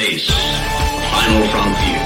[0.00, 0.30] space,
[1.12, 2.00] final frontier.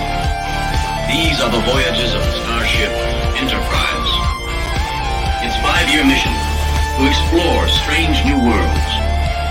[1.06, 2.90] These are the voyages of the Starship
[3.38, 4.10] Enterprise.
[5.46, 6.32] Its five-year mission
[6.98, 8.90] to explore strange new worlds,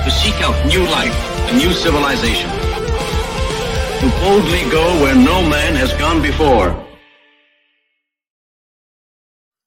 [0.04, 1.16] to seek out new life
[1.48, 2.50] and new civilization,
[4.02, 6.86] to boldly go where no man has gone before.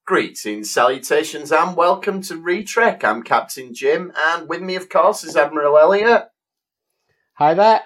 [0.07, 3.03] Greetings, salutations, and welcome to Retrek.
[3.05, 6.25] I'm Captain Jim, and with me, of course, is Admiral Elliot.
[7.39, 7.81] Hi there.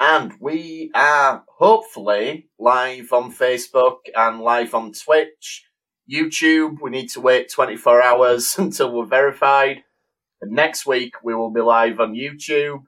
[0.00, 5.64] And we are hopefully live on Facebook and live on Twitch,
[6.10, 6.80] YouTube.
[6.82, 9.84] We need to wait 24 hours until we're verified.
[10.40, 12.82] And next week, we will be live on YouTube.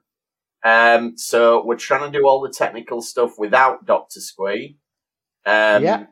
[0.65, 4.19] Um, so we're trying to do all the technical stuff without Dr.
[4.19, 4.77] Squee.
[5.45, 6.05] Um, Yeah.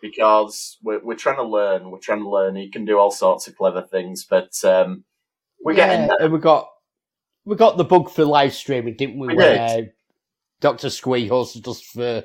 [0.00, 1.90] Because we're, we're trying to learn.
[1.90, 2.54] We're trying to learn.
[2.54, 5.02] He can do all sorts of clever things, but um,
[5.60, 6.16] we're getting there.
[6.20, 6.68] and we got
[7.44, 9.26] we got the bug for live streaming, didn't we?
[9.26, 9.88] We when, did.
[9.88, 9.90] Uh,
[10.60, 12.24] Doctor Squee hosted us for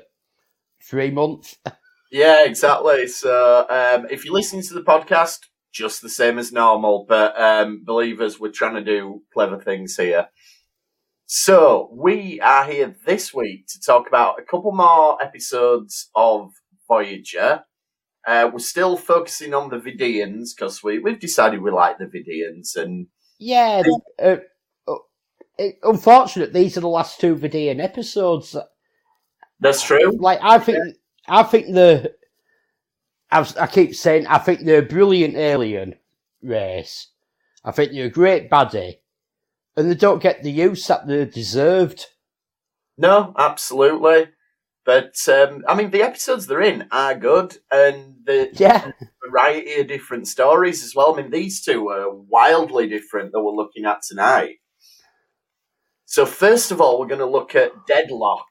[0.82, 1.56] three months.
[2.12, 3.08] Yeah, exactly.
[3.08, 5.40] So um, if you're listening to the podcast,
[5.72, 9.96] just the same as normal, but um, believe us, we're trying to do clever things
[9.96, 10.28] here.
[11.26, 16.52] So we are here this week to talk about a couple more episodes of
[16.86, 17.64] Voyager.
[18.24, 22.76] Uh, we're still focusing on the Vidians because we, we've decided we like the Vidians
[22.76, 23.08] and
[23.40, 23.82] Yeah.
[24.22, 24.36] Uh,
[25.58, 28.56] it, unfortunate, these are the last two Vidian episodes.
[29.60, 30.12] that's true.
[30.18, 30.78] Like I think,
[31.28, 32.14] I think the.
[33.30, 35.96] I've, I keep saying I think they're a brilliant alien
[36.42, 37.08] race.
[37.64, 38.96] I think they're a great baddie,
[39.76, 42.06] and they don't get the use that they deserved.
[42.96, 44.28] No, absolutely.
[44.84, 48.92] But um, I mean, the episodes they're in are good, and the Yeah.
[49.28, 51.14] variety of different stories as well.
[51.14, 54.56] I mean, these two are wildly different that we're looking at tonight.
[56.14, 58.46] So, first of all, we're going to look at Deadlock,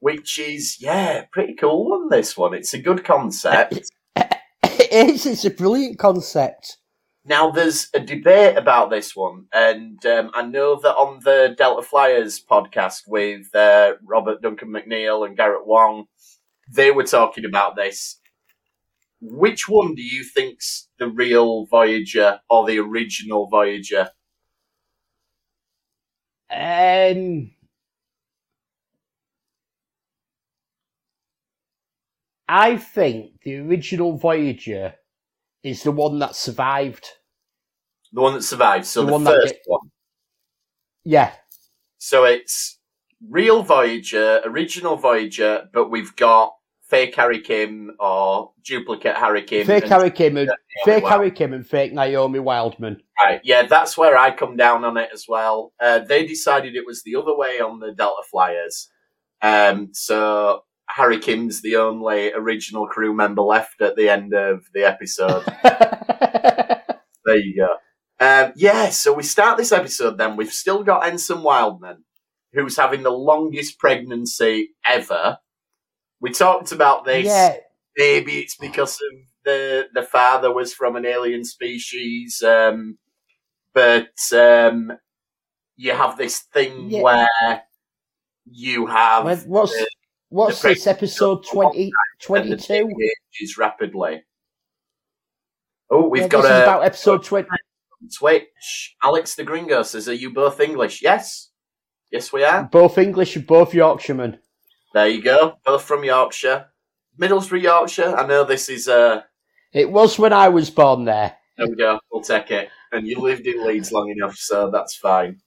[0.00, 2.52] which is, yeah, pretty cool one, this one.
[2.52, 3.90] It's a good concept.
[4.62, 5.24] It is.
[5.24, 6.76] It's a brilliant concept.
[7.24, 11.80] Now, there's a debate about this one, and um, I know that on the Delta
[11.80, 16.04] Flyers podcast with uh, Robert Duncan McNeil and Garrett Wong,
[16.70, 18.20] they were talking about this.
[19.22, 24.10] Which one do you think's the real Voyager or the original Voyager?
[26.50, 27.50] Um,
[32.48, 34.94] I think the original Voyager
[35.62, 37.06] is the one that survived.
[38.12, 38.86] The one that survived.
[38.86, 39.90] So The the, one first get- one.
[41.04, 41.32] Yeah,
[41.98, 42.80] So it's
[43.30, 46.55] real Voyager, original Voyager, but we've got
[46.88, 49.66] fake Harry Kim or duplicate Harry Kim.
[49.66, 50.50] fake Harry Kim and
[50.84, 51.10] fake Wildman.
[51.10, 53.02] Harry Kim and fake Naomi Wildman.
[53.22, 55.72] Right, yeah, that's where I come down on it as well.
[55.80, 58.88] Uh, they decided it was the other way on the Delta Flyers.
[59.42, 64.84] Um, so Harry Kim's the only original crew member left at the end of the
[64.84, 65.44] episode.
[67.24, 67.76] there you go.
[68.18, 70.36] Um, yeah, so we start this episode then.
[70.36, 72.04] We've still got Ensign Wildman,
[72.52, 75.38] who's having the longest pregnancy ever.
[76.26, 77.24] We talked about this.
[77.26, 77.54] yeah,
[77.96, 82.98] Maybe it's because of the the father was from an alien species, um,
[83.72, 84.92] but um,
[85.76, 87.02] you have this thing Yeah.
[87.02, 87.62] where
[88.44, 89.88] you have what's the-
[90.30, 91.92] what's the this episode 20, and
[92.50, 92.86] the 22?
[92.88, 93.12] baby
[93.56, 94.24] rapidly.
[95.88, 97.48] Oh, we've Yeah, got this is a about episode twenty.
[98.18, 98.96] Twitch.
[99.00, 101.50] Alex the Gringo says, "Are you both English?" Yes,
[102.10, 102.64] yes, we are.
[102.64, 104.40] Both English both Yorkshiremen.
[104.96, 105.58] There you go.
[105.62, 106.68] Both from Yorkshire,
[107.20, 108.16] Middlesbrough, Yorkshire.
[108.16, 108.88] I know this is.
[108.88, 109.20] Uh,
[109.74, 111.36] It was when I was born there.
[111.58, 111.98] there we go.
[112.10, 112.70] We'll take it.
[112.92, 115.40] And you lived in Leeds long enough, so that's fine.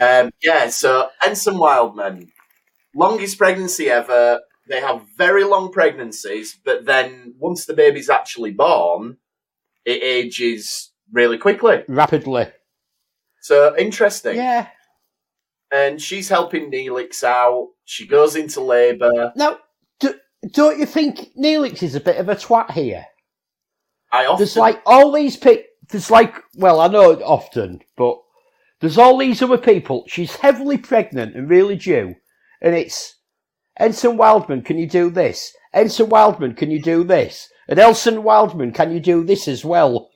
[0.00, 0.70] Um, yeah.
[0.70, 2.32] So Ensign Wildman,
[2.96, 4.40] longest pregnancy ever.
[4.68, 9.18] They have very long pregnancies, but then once the baby's actually born,
[9.84, 11.84] it ages really quickly.
[11.86, 12.48] Rapidly.
[13.40, 14.34] So interesting.
[14.36, 14.66] Yeah.
[15.70, 17.68] and she's helping Neelix out.
[17.88, 19.32] She goes into labour.
[19.34, 19.60] Now,
[19.98, 20.12] do,
[20.52, 23.06] don't you think Neelix is a bit of a twat here?
[24.12, 25.64] I often There's like all these people.
[25.88, 28.18] There's like, well, I know it often, but
[28.80, 30.04] there's all these other people.
[30.06, 32.14] She's heavily pregnant and really due,
[32.60, 33.16] and it's
[33.80, 34.62] Ensign Wildman.
[34.62, 35.50] Can you do this?
[35.72, 37.48] Ensign Wildman, can you do this?
[37.68, 40.10] And Ensign Wildman, can you do this as well?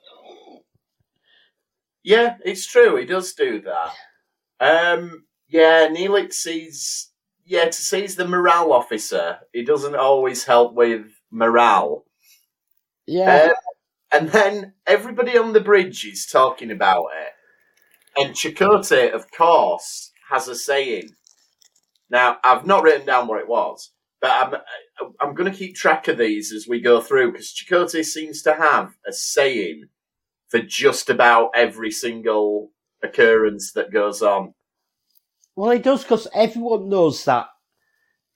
[2.05, 2.97] yeah, it's true.
[2.97, 3.95] He does do that.
[4.61, 7.12] Um, yeah, Neelix sees.
[7.53, 12.07] Yeah, to say he's the morale officer, he doesn't always help with morale.
[13.07, 13.53] Yeah, Um,
[14.11, 17.33] and then everybody on the bridge is talking about it.
[18.17, 21.11] And Chakotay, of course, has a saying.
[22.09, 26.09] Now, I've not written down what it was, but I'm I'm going to keep track
[26.09, 29.89] of these as we go through because Chakotay seems to have a saying
[30.49, 32.71] for just about every single
[33.03, 34.55] occurrence that goes on.
[35.57, 37.47] Well, it does because everyone knows that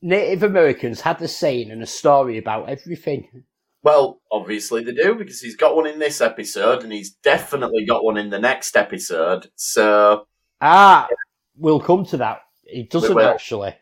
[0.02, 3.44] Native Americans had a saying and a story about everything.
[3.82, 8.04] Well, obviously they do because he's got one in this episode and he's definitely got
[8.04, 9.48] one in the next episode.
[9.54, 10.26] So
[10.60, 11.08] Ah,
[11.56, 12.40] we'll come to that.
[12.64, 13.74] He doesn't actually.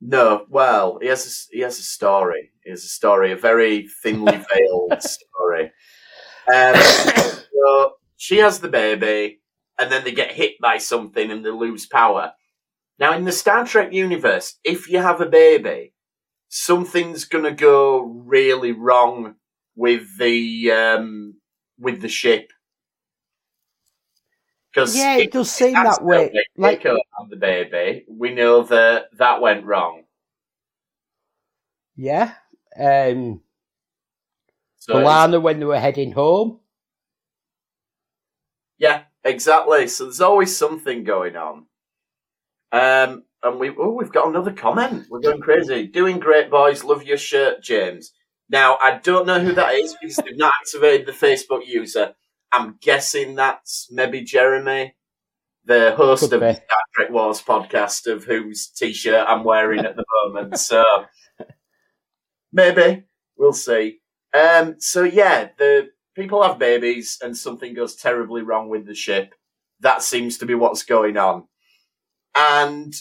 [0.00, 2.50] no, well, he has a, he has a story.
[2.62, 5.72] He has a story, a very thinly veiled story.
[6.54, 6.74] Um,
[7.54, 9.40] so she has the baby,
[9.78, 12.32] and then they get hit by something and they lose power.
[12.98, 15.92] Now, in the Star Trek universe, if you have a baby,
[16.48, 19.34] something's gonna go really wrong
[19.74, 21.34] with the um,
[21.78, 22.52] with the ship.
[24.72, 26.32] Because Yeah, it does seem that way.
[26.56, 26.84] Like, Like
[27.30, 30.04] the baby, we know that that went wrong.
[31.96, 32.34] yeah.
[32.78, 33.40] Um,
[34.78, 36.60] So B'Elanna when they were heading home.
[38.78, 39.88] Yeah, exactly.
[39.88, 41.66] So there's always something going on.
[42.72, 45.06] Um, and we oh, we've got another comment.
[45.10, 45.86] We're going crazy.
[45.86, 46.82] Doing great, boys.
[46.82, 48.12] Love your shirt, James.
[48.48, 52.14] Now I don't know who that is because they've not activated the Facebook user.
[52.52, 54.94] I'm guessing that's maybe Jeremy,
[55.64, 56.54] the host Could of be.
[56.54, 60.58] Star Trek Wars podcast, of whose t-shirt I'm wearing at the moment.
[60.58, 60.84] So
[62.52, 63.04] maybe
[63.36, 64.00] we'll see.
[64.32, 69.34] Um, so yeah, the people have babies and something goes terribly wrong with the ship.
[69.80, 71.44] That seems to be what's going on.
[72.36, 72.94] And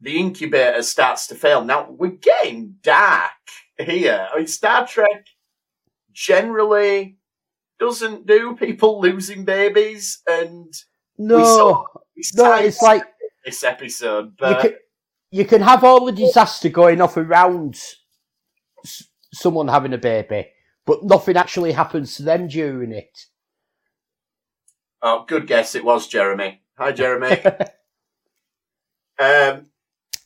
[0.00, 1.64] the incubator starts to fail.
[1.64, 3.30] Now, we're getting dark
[3.78, 4.28] here.
[4.32, 5.26] I mean, Star Trek
[6.12, 7.16] generally
[7.80, 10.72] doesn't do people losing babies, and
[11.18, 11.84] No, saw-
[12.16, 13.02] we no, it's like
[13.44, 14.72] this episode, you but can
[15.30, 17.80] you can have all the disaster going off around
[19.32, 20.48] someone having a baby,
[20.86, 23.26] but nothing actually happens to them during it.
[25.02, 25.74] oh, good guess.
[25.74, 26.62] It was Jeremy.
[26.78, 27.38] Hi, Jeremy.
[29.18, 29.66] Um,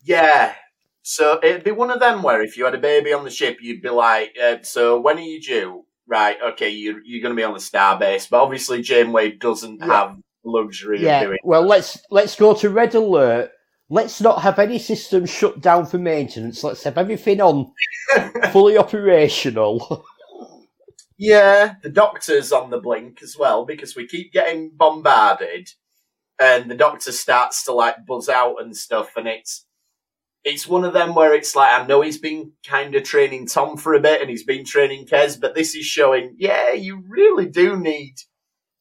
[0.03, 0.55] yeah.
[1.03, 3.59] So it'd be one of them where if you had a baby on the ship,
[3.61, 6.39] you'd be like, uh, "So when are you due?" Right.
[6.53, 6.71] Okay.
[6.71, 9.87] You're you're going to be on the starbase, but obviously Janeway doesn't Yeah.
[9.87, 11.25] have luxury of yeah.
[11.25, 11.39] doing.
[11.45, 13.51] Well, let's let's go to red alert.
[13.91, 16.65] Let's not have any systems shut down for maintenance.
[16.65, 17.73] Let's have everything on
[18.53, 20.05] fully operational.
[21.19, 25.69] Yeah, the doctor's on the blink as well because we keep getting bombarded,
[26.41, 29.67] and the doctor starts to like buzz out and stuff, and it's
[30.45, 33.77] it's one of them where it's like I know he's been kind of training Tom
[33.77, 37.47] for a bit, and he's been training Kes, but this is showing, yeah, you really
[37.47, 38.15] do need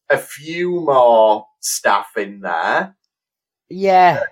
[0.09, 2.95] a few more staff in there
[3.69, 4.23] yeah.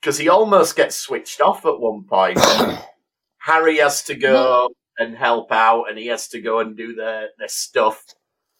[0.00, 2.38] because he almost gets switched off at one point.
[3.38, 7.28] Harry has to go and help out, and he has to go and do the
[7.38, 8.02] the stuff.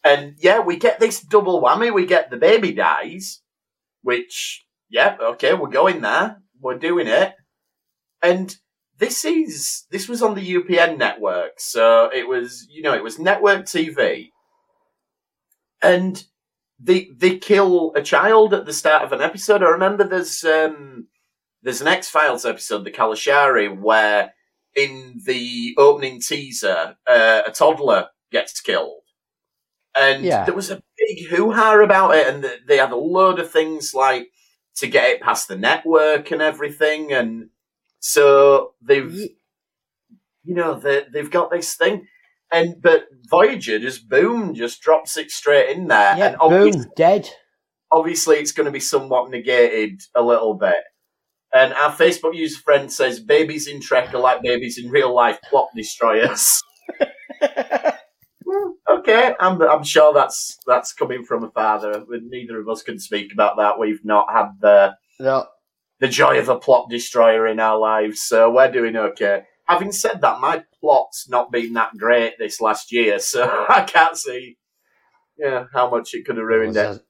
[0.03, 1.93] And yeah, we get this double whammy.
[1.93, 3.41] We get the baby dies,
[4.03, 6.41] which yeah, okay, we're going there.
[6.59, 7.33] We're doing it.
[8.21, 8.55] And
[8.97, 13.19] this is this was on the UPN network, so it was you know it was
[13.19, 14.29] network TV,
[15.81, 16.23] and
[16.79, 19.61] they they kill a child at the start of an episode.
[19.61, 21.07] I remember there's um
[21.61, 24.33] there's an X Files episode, the Calusari, where
[24.77, 29.01] in the opening teaser uh, a toddler gets killed,
[29.97, 30.45] and Yeah.
[30.45, 33.93] there was a big hoo ha about it, and they had a load of things
[33.93, 34.27] like
[34.77, 37.49] to get it past the network and everything, and
[37.99, 39.13] so they've
[40.43, 42.07] you know they they've got this thing.
[42.53, 46.27] And but Voyager just boom, just drops it straight in there, Yeah.
[46.27, 46.91] and obviously, Boom.
[46.95, 47.29] Dead.
[47.91, 50.75] obviously it's going to be somewhat negated a little bit.
[51.53, 55.39] And our Facebook user friend says babies in Trek are like babies in real life
[55.49, 56.61] plot destroyers.
[58.49, 62.05] Hmm, okay, I'm, I'm sure that's that's coming from a father.
[62.07, 63.77] Neither of us can speak about that.
[63.77, 65.47] We've not had the No.
[65.99, 69.43] the joy of a plot destroyer in our lives, so we're doing okay.
[69.65, 74.15] Having said that, my plot's not been that great this last year, so I can't
[74.15, 74.57] see
[75.37, 77.01] yeah, how much it could have ruined it.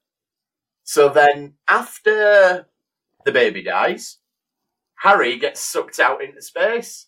[0.84, 2.68] So then, after
[3.26, 4.18] the baby dies,
[4.98, 7.08] Harry gets sucked out into space.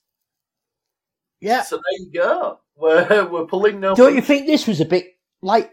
[1.41, 1.61] Yeah.
[1.63, 2.59] So there you go.
[2.75, 3.95] We're, we're pulling no.
[3.95, 5.71] Don't you think this was a bit like?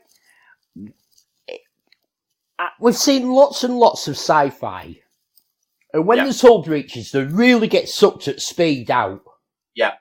[2.80, 4.98] We've seen lots and lots of sci-fi,
[5.92, 6.24] and when Yeah.
[6.26, 9.22] the soul breaches, they really get sucked at speed out.
[9.74, 9.92] Yeah.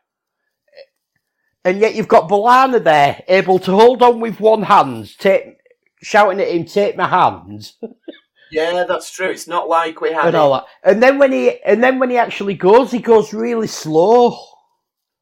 [1.66, 5.58] And yet you've got B'Elanna there, able to hold on with one hand, take,
[6.02, 7.72] shouting at him, "Take my hand,"
[8.52, 9.30] Yeah, that's true.
[9.30, 10.66] It's not like we had and it- all that.
[10.84, 14.38] And then when he and then when he actually goes, he goes really slow.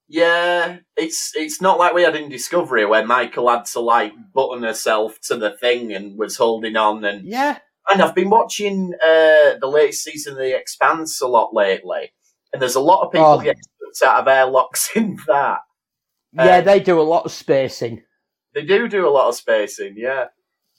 [0.08, 4.64] Yeah, it's it's not like we had in Discovery where Michael had to like button
[4.64, 7.58] herself to the thing and was holding on and Yeah,
[7.90, 12.12] and I've been watching uh, the latest season of The Expanse a lot lately,
[12.52, 13.38] and there's a lot of people Oh.
[13.40, 13.62] getting
[14.06, 15.60] out of airlocks in that.
[16.34, 18.04] yeah, Uh, they do a lot of spacing.
[18.54, 20.26] They do do a lot of spacing, yeah.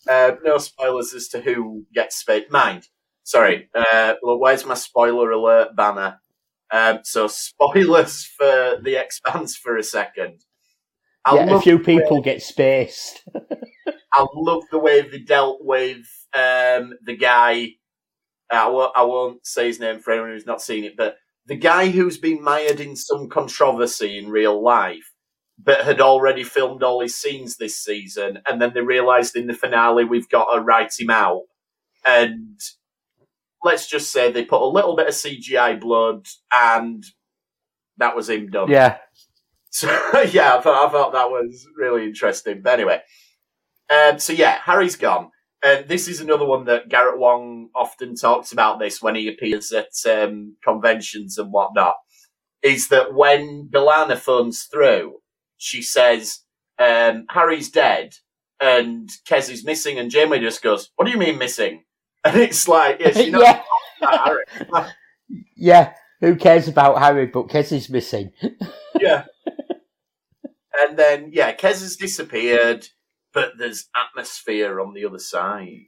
[0.09, 2.51] Uh, no spoilers as to who gets spaced.
[2.51, 2.89] Mind,
[3.23, 3.69] sorry.
[3.75, 6.21] Uh, look, where's my spoiler alert banner?
[6.73, 10.41] Um, so spoilers for The Expanse for a second.
[11.25, 13.23] I yeah, a few the way- people get spaced.
[14.17, 17.71] I love the way they dealt with um, the guy.
[18.51, 21.57] I won't, I won't say his name for anyone who's not seen it, but the
[21.57, 25.11] guy who's been mired in some controversy in real life,
[25.59, 29.55] but had already filmed all his scenes this season, and then they realised in the
[29.55, 31.43] finale we've got to write him out.
[32.07, 32.61] And
[33.65, 37.05] let's just say they put a little bit of CGI blood, and
[37.99, 38.71] that was him done.
[38.71, 38.99] Yeah,
[39.71, 39.89] So
[40.33, 42.63] yeah, I thought I thought that was really interesting.
[42.63, 43.03] But anyway,
[43.91, 45.31] um, so yeah, Harry's gone,
[45.65, 48.79] and this is another one that Garrett Wong often talks about.
[48.81, 51.97] This when he appears at um, conventions and whatnot,
[52.63, 55.17] is that when B'Elanna phones through,
[55.65, 56.41] she says
[56.79, 58.15] um, Harry's dead
[58.61, 61.85] and Kes is missing, and Jamie just goes, "What do you mean missing?"
[62.27, 63.63] And it's like, yeah, she knows yeah,
[64.01, 64.45] Harry.
[65.57, 65.93] yeah.
[66.23, 67.27] Who cares about Harry?
[67.27, 68.33] But Kes is missing.
[68.99, 69.27] yeah.
[70.81, 72.89] And then, yeah, Kes has disappeared,
[73.35, 75.81] but there's atmosphere on the other side.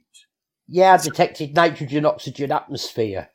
[0.67, 3.29] Yeah, I detected nitrogen oxygen atmosphere,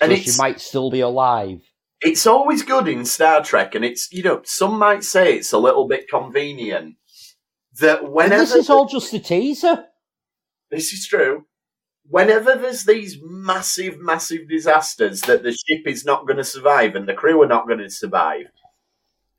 [0.00, 1.67] so And she might still be alive.
[2.00, 5.58] It's always good in Star Trek, and it's, you know, some might say it's a
[5.58, 6.96] little bit convenient
[7.80, 8.42] that And whenever.
[8.42, 9.86] this is all just a teaser.
[10.70, 11.44] this is true.
[12.08, 17.06] Whenever there's these massive, massive disasters that the ship is not going to survive and
[17.06, 18.46] the crew are not going to survive,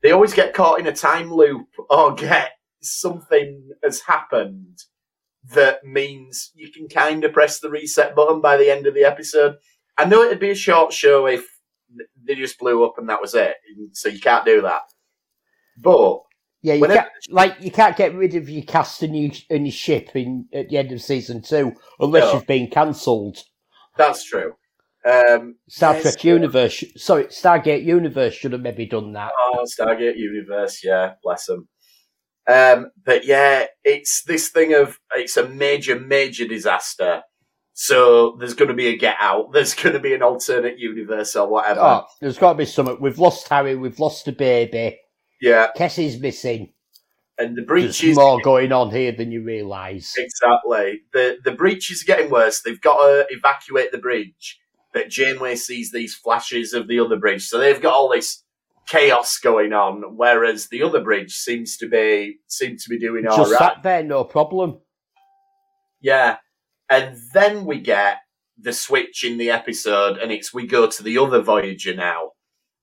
[0.02, 2.52] they always get caught in a time loop or get
[2.82, 4.84] something has happened
[5.52, 9.04] that means you can kind of press the reset button by the end of the
[9.04, 9.56] episode.
[9.98, 11.46] I know it'd be a short show if
[12.26, 13.56] they just blew up and that was it,
[13.92, 14.82] so you can't do that.
[15.78, 16.20] But
[16.62, 19.66] Yeah, you Whenever- can't like you can't get rid of your cast and your, and
[19.66, 22.34] your ship in at the end of season two unless No.
[22.34, 23.38] you've been cancelled.
[23.96, 24.54] that's true.
[25.04, 26.02] Um, Star Yes.
[26.02, 29.32] Trek Universe, sorry, Stargate Universe should have maybe done that.
[29.38, 31.68] Oh, Stargate Universe, yeah, bless them.
[32.46, 37.22] Um, but yeah, it's this thing of it's a major, major disaster.
[37.82, 39.52] So there's going to be a get out.
[39.54, 41.80] There's going to be an alternate universe or whatever.
[41.80, 42.98] Oh, there's got to be something.
[43.00, 43.74] We've lost Harry.
[43.74, 44.98] We've lost a baby.
[45.40, 46.74] Yeah, Kessie's missing.
[47.38, 50.14] and the There's breaches more going on here than you realise.
[50.18, 52.60] exactly the the breach is getting worse.
[52.60, 54.60] They've got to evacuate the bridge,
[54.92, 58.44] but Janeway sees these flashes of the other bridge, so they've got all this
[58.88, 60.18] chaos going on.
[60.18, 63.48] Whereas the other bridge seems to be seems to be doing all right.
[63.48, 64.80] Just sat there, no problem.
[66.02, 66.36] Yeah.
[66.90, 68.18] And then we get
[68.58, 72.32] the switch in the episode, and it's we go to the other Voyager now,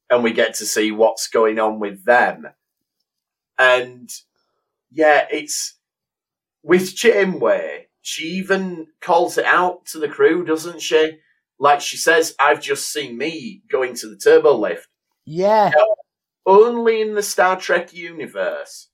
[0.09, 2.47] and we get to see what's going on with them.
[3.59, 4.09] And
[4.91, 5.77] yeah, it's
[6.63, 11.19] with Chittenway, she even calls it out to the crew, doesn't she?
[11.59, 14.87] Like she says, I've just seen me going to the turbo lift.
[15.25, 15.71] Yeah,
[16.45, 18.89] Only in the Star Trek universe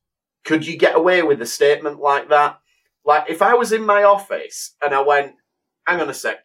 [0.45, 2.59] could you get away with a statement like that.
[3.05, 5.33] Like, if I was in my office and I went,
[5.87, 6.37] hang on a sec,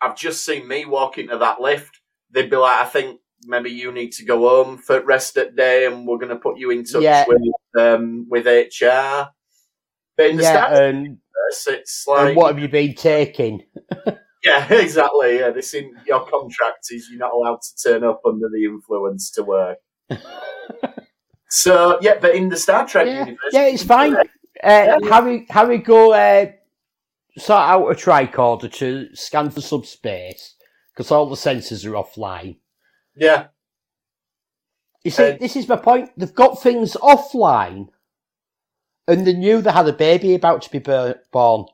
[0.00, 3.92] I've just seen me walk into that lift, they'd be like, I think maybe you
[3.92, 6.84] need to go home for rest at day and we're going to put you in
[6.84, 7.24] touch Yeah.
[7.26, 7.42] with,
[7.78, 9.30] um, with HR.
[10.16, 10.86] But in the Star yeah.
[10.90, 13.62] Universe, it's like, what have you been taking?
[14.44, 15.38] yeah, exactly.
[15.38, 19.30] Yeah, this in your contract is you're not allowed to turn up under the influence
[19.32, 19.78] to work.
[21.50, 24.16] so yeah, but in the Star Trek Yeah, universe, yeah, it's fine.
[24.62, 26.46] Uh, Harry, Harry, go uh,
[27.36, 30.54] sort out a tricorder to scan for subspace
[30.92, 32.56] because all the sensors are offline.
[33.16, 33.48] Yeah,
[35.04, 36.10] You see, Uh, this is my point.
[36.16, 37.88] They've got things offline,
[39.06, 41.66] and they knew they had a baby about to be born.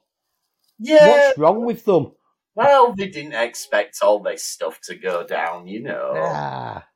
[0.78, 1.08] yeah.
[1.08, 2.12] What's wrong with them?
[2.54, 6.12] Well, they didn't expect all this stuff to go down, you know.
[6.16, 6.86] Ah,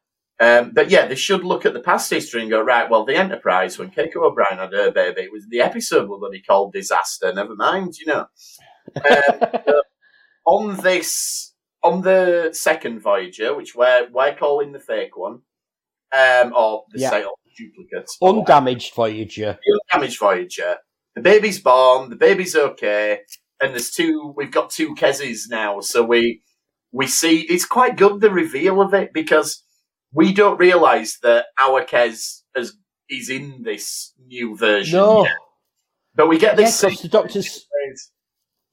[0.41, 3.17] Um, but yeah, they should look at the past history and go, right, well, the
[3.17, 7.33] Enterprise, when Keiko O'Brien had her baby, it was the episode was bloody called Disaster.
[7.33, 8.27] Never mind, you know.
[8.97, 9.51] Um,
[10.47, 15.41] on this, on the second Voyager, which we're, we're calling the fake one,
[16.17, 17.11] um, or the Yeah.
[17.11, 19.59] sale whatever, undamaged Voyager.
[19.65, 20.77] the undamaged Voyager,
[21.17, 23.21] the baby's born, the baby's okay,
[23.61, 24.33] and there's two.
[24.37, 26.43] We've got two Kezzes now, so we
[26.93, 29.65] we see it's quite good the reveal of it because
[30.13, 32.77] we don't realise that our Kes is
[33.11, 34.99] is in this new version.
[34.99, 35.25] No.
[35.25, 35.33] yet.
[36.15, 36.81] but we get Yeah, this.
[36.81, 37.67] 'cause the doctor's.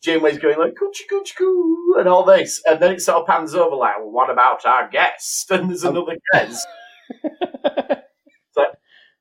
[0.03, 3.55] Janeway's going like coochie coochie coo and all this, and then it sort of pans
[3.55, 5.49] over like, well, what about our guest?
[5.51, 6.63] And there's Um, another Kes.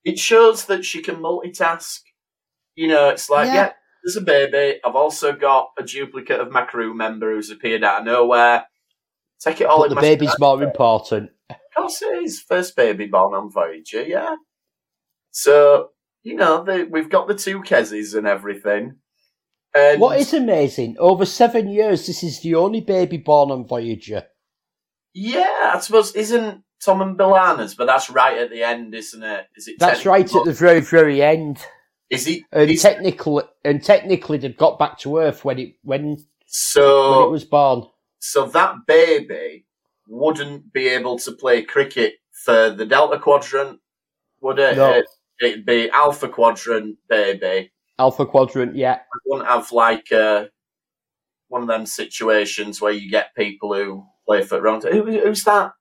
[0.04, 2.00] it shows that she can multitask.
[2.74, 3.54] You know, it's like, Yeah.
[3.54, 3.72] yeah.
[4.04, 4.80] there's a baby.
[4.84, 8.66] I've also got a duplicate of my crew member who's appeared out of nowhere.
[9.40, 11.30] Take it all But in the my baby's more important.
[11.76, 12.40] Of course it is.
[12.40, 14.36] First baby born on Voyager, yeah.
[15.30, 15.90] So,
[16.22, 18.96] you know, they, we've got the two Kezzes and everything.
[19.74, 24.24] And What is amazing, over seven years, this is the only baby born on Voyager.
[25.12, 29.46] Yeah, I suppose, isn't Tom and B'Elanna's, but that's right at the end, isn't it?
[29.56, 31.58] Is it That's right at the very, very end.
[32.10, 32.44] Is he?
[32.52, 37.24] And is- technically, and technically, they've got back to Earth when it when when so,
[37.24, 37.84] it was born.
[38.20, 39.66] so that baby
[40.06, 43.80] wouldn't be able to play cricket for the Delta Quadrant,
[44.40, 44.76] would it?
[44.76, 44.92] No.
[44.92, 45.06] It,
[45.40, 47.72] it'd be Alpha Quadrant baby.
[47.98, 48.94] Alpha Quadrant, yeah.
[48.94, 50.46] I wouldn't have like uh,
[51.48, 54.82] one of them situations where you get people who play for wrong.
[54.82, 55.72] Who, who's that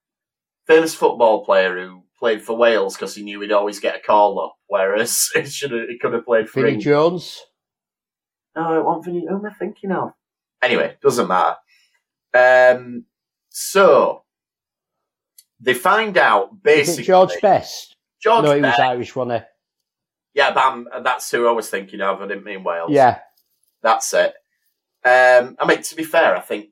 [0.68, 4.40] famous football player who played for Wales because he knew he'd always get a call
[4.40, 6.78] up, whereas it should have, he could have played for Vinnie.
[6.78, 7.42] Jones.
[8.56, 9.26] No, it wasn't Vinny.
[9.28, 10.12] Who am I thinking of?
[10.62, 11.58] Anyway, doesn't matter.
[12.34, 13.06] Um,
[13.56, 14.24] so
[15.60, 17.96] they find out basically George Best?
[18.22, 19.48] George no, he was Irish, wasn't he?
[20.34, 22.22] Yeah, but that's who I was thinking of.
[22.22, 22.92] I didn't mean Wales.
[22.92, 23.20] Yeah.
[23.84, 24.34] that's it.
[25.06, 26.70] Um, I mean, to be fair, I think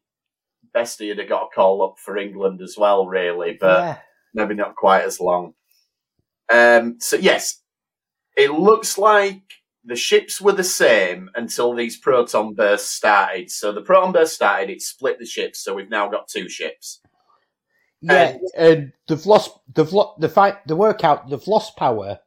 [0.76, 3.98] Bestie would have got a call up for England as well, really, but yeah.
[4.34, 5.54] maybe not quite as long.
[6.52, 7.62] Um, so yes,
[8.36, 9.44] it looks like
[9.84, 13.50] the ships were the same until these proton bursts started.
[13.50, 17.02] So the proton burst started, it split the ships, so we've now got two ships.
[18.02, 22.20] Yeah, and they've lost, they've lo- the fight, the workout, they've lost power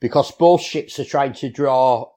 [0.00, 2.10] because both ships are trying to draw,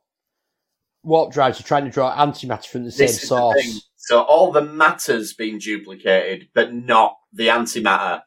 [1.04, 3.90] warp drives are trying to draw antimatter from the same This is the source.
[3.98, 8.22] So all the matter's been duplicated, but not the antimatter.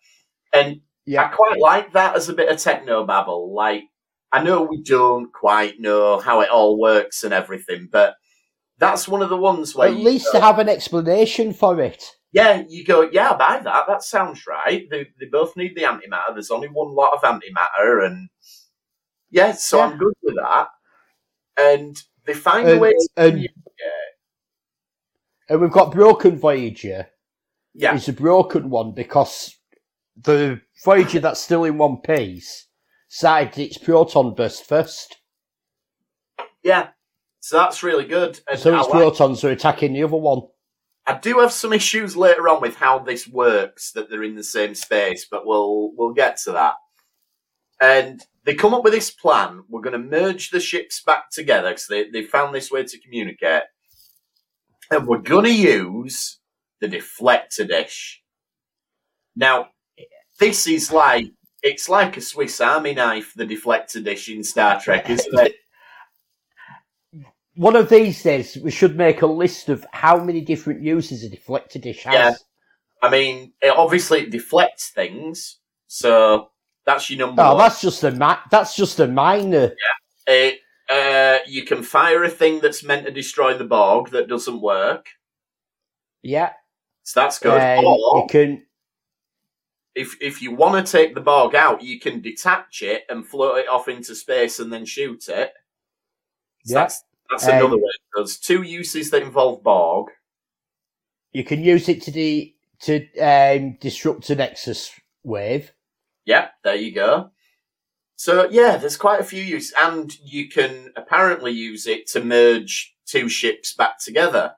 [0.52, 1.24] And Yeah.
[1.24, 3.52] I quite like that as a bit of techno babble.
[3.52, 3.82] Like,
[4.34, 8.16] I know we don't quite know how it all works and everything, but
[8.78, 12.02] that's one of the ones where At least go, to have an explanation for it.
[12.32, 13.84] yeah, you go, yeah, I buy that.
[13.86, 14.86] That sounds right.
[14.90, 16.32] They, they both need the antimatter.
[16.34, 18.28] There's only one lot of antimatter, and
[19.30, 19.84] yeah, so Yeah.
[19.86, 20.68] I'm good with that.
[21.56, 22.90] And they find a And, way.
[22.90, 23.48] To, and,
[25.48, 27.06] and we've got Broken Voyager.
[27.74, 29.54] yeah, It's a broken one because
[30.16, 32.66] the Voyager that's still in one piece
[33.14, 35.18] started its proton burst first.
[36.64, 36.88] yeah.
[37.38, 38.40] So that's really good.
[38.48, 40.42] And So its like- protons are attacking the other one.
[41.07, 44.42] I do have some issues later on with how this works that they're in the
[44.42, 46.74] same space, but we'll we'll get to that.
[47.81, 49.62] And they come up with this plan.
[49.68, 52.98] We're going to merge the ships back together because they they found this way to
[53.00, 53.64] communicate,
[54.90, 56.40] and we're going to use
[56.81, 58.22] the deflector dish.
[59.37, 59.68] Now,
[60.40, 61.27] this is like
[61.64, 63.33] it's like a Swiss Army knife.
[63.35, 65.57] The deflector dish in Star Trek, isn't it?
[67.57, 71.31] One of these days, we should make a list of how many different uses a
[71.31, 72.14] deflector dish has.
[72.14, 72.35] Yeah.
[73.03, 76.50] I mean, it obviously it deflects things, so
[76.85, 77.59] that's your number Oh, one.
[77.59, 79.72] that's just a mi- that's just a minor.
[80.27, 80.35] Yeah.
[80.35, 80.59] It,
[80.90, 85.07] uh, you can fire a thing that's meant to destroy the Borg that doesn't work,
[86.22, 86.53] Yeah,
[87.05, 87.61] so that's good.
[87.85, 88.66] Or you can.
[89.94, 93.59] If if you want to take the Borg out, you can detach it and float
[93.59, 95.52] it off into space and then shoot it.
[96.64, 96.80] So Yeah.
[96.80, 97.90] That's that's Um, another way.
[98.14, 100.09] There's two uses that involve Borg.
[101.33, 105.72] You can use it to de- to um, disrupt a nexus wave.
[106.24, 107.30] Yeah, there you go.
[108.16, 112.94] So yeah, there's quite a few uses, and you can apparently use it to merge
[113.07, 114.54] two ships back together.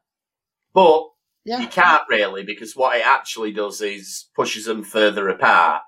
[0.74, 1.08] But
[1.46, 5.82] you can't really because what it actually does is pushes them further apart.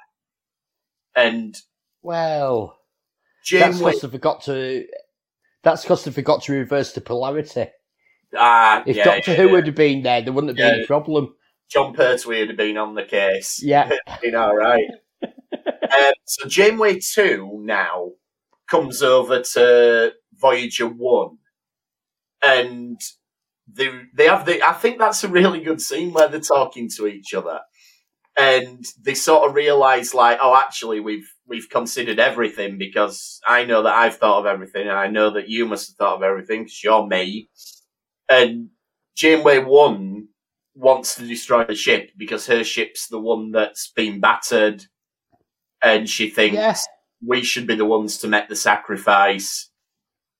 [1.16, 1.56] And
[2.02, 2.78] well,
[3.40, 4.86] that's Janeway, because they forgot to.
[5.64, 7.66] That's because they forgot to reverse the polarity.
[8.36, 10.84] ah, If yeah, Doctor yeah, Who would have been there, there wouldn't have been Yeah.
[10.84, 11.34] a problem.
[11.68, 13.60] Jon Pertwee would have been on the case.
[13.62, 13.90] Yeah,
[14.22, 14.86] been all right.
[15.22, 18.12] um, so Janeway two now
[18.70, 21.38] comes over to Voyager one,
[22.42, 23.00] and
[23.72, 24.62] they they have the.
[24.62, 27.60] I think that's a really good scene where they're talking to each other,
[28.38, 33.82] and they sort of realize like, oh, actually, we've we've considered everything because I know
[33.82, 36.64] that I've thought of everything, and I know that you must have thought of everything
[36.64, 37.48] because you're me,
[38.28, 38.70] and.
[39.16, 40.28] Janeway One
[40.76, 44.84] wants to destroy the ship because her ship's the one that's been battered,
[45.82, 46.76] and she thinks Yeah.
[47.26, 49.72] we should be the ones to make the sacrifice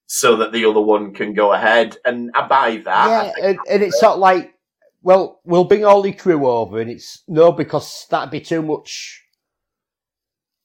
[0.09, 1.97] so that the other one can go ahead.
[2.05, 3.33] And I buy that.
[3.37, 4.55] Yeah, and, and it's sort of like,
[5.03, 9.23] well, we'll bring all the crew over, and it's no because that'd be too much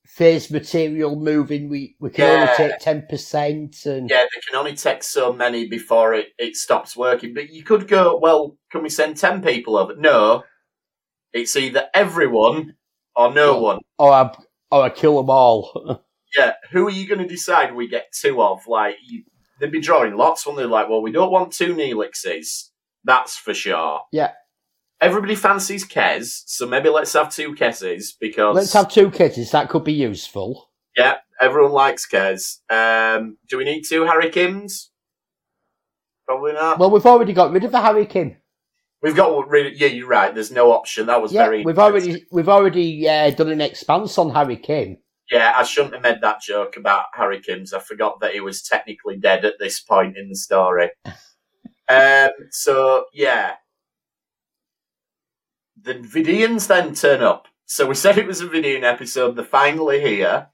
[0.05, 1.69] phase material moving.
[1.69, 5.67] We we can only take ten percent, and yeah, they can only take so many
[5.67, 7.33] before it, it stops working.
[7.33, 9.95] But you could go, well, can we send 10 people over?
[9.95, 10.43] No.
[11.31, 12.75] It's either everyone
[13.15, 13.79] or no one.
[13.97, 14.35] or I
[14.71, 16.01] or I kill them all.
[16.35, 18.65] Yeah, who are you going to decide we get two of?
[18.67, 19.23] Like, you,
[19.59, 22.69] they'd be drawing lots when they're like, well, we don't want two Neelixes.
[23.03, 24.01] That's for sure.
[24.11, 24.31] Yeah.
[25.01, 29.51] Everybody fancies Kes, so maybe let's have two Kezes because Let's have two kittens.
[29.51, 30.69] That could be useful.
[30.95, 32.59] yeah, everyone likes Kes.
[32.69, 34.87] Um, do we need two Harry Kims?
[36.25, 36.79] Probably not.
[36.79, 38.37] Well, we've already got rid of the Harry Kim.
[39.01, 40.33] We've got really, yeah, you're right.
[40.33, 41.07] There's no option.
[41.07, 41.65] That was Yeah, very.
[41.65, 44.97] we've already we've already uh, done an expanse on Harry Kim.
[45.31, 47.73] Yeah, I shouldn't have made that joke about Harry Kims.
[47.73, 50.89] I forgot that he was technically dead at this point in the story.
[51.89, 53.53] um, so yeah,
[55.81, 57.47] the Vidians then turn up.
[57.65, 59.35] So we said it was a Vidian episode.
[59.35, 60.47] They're finally here,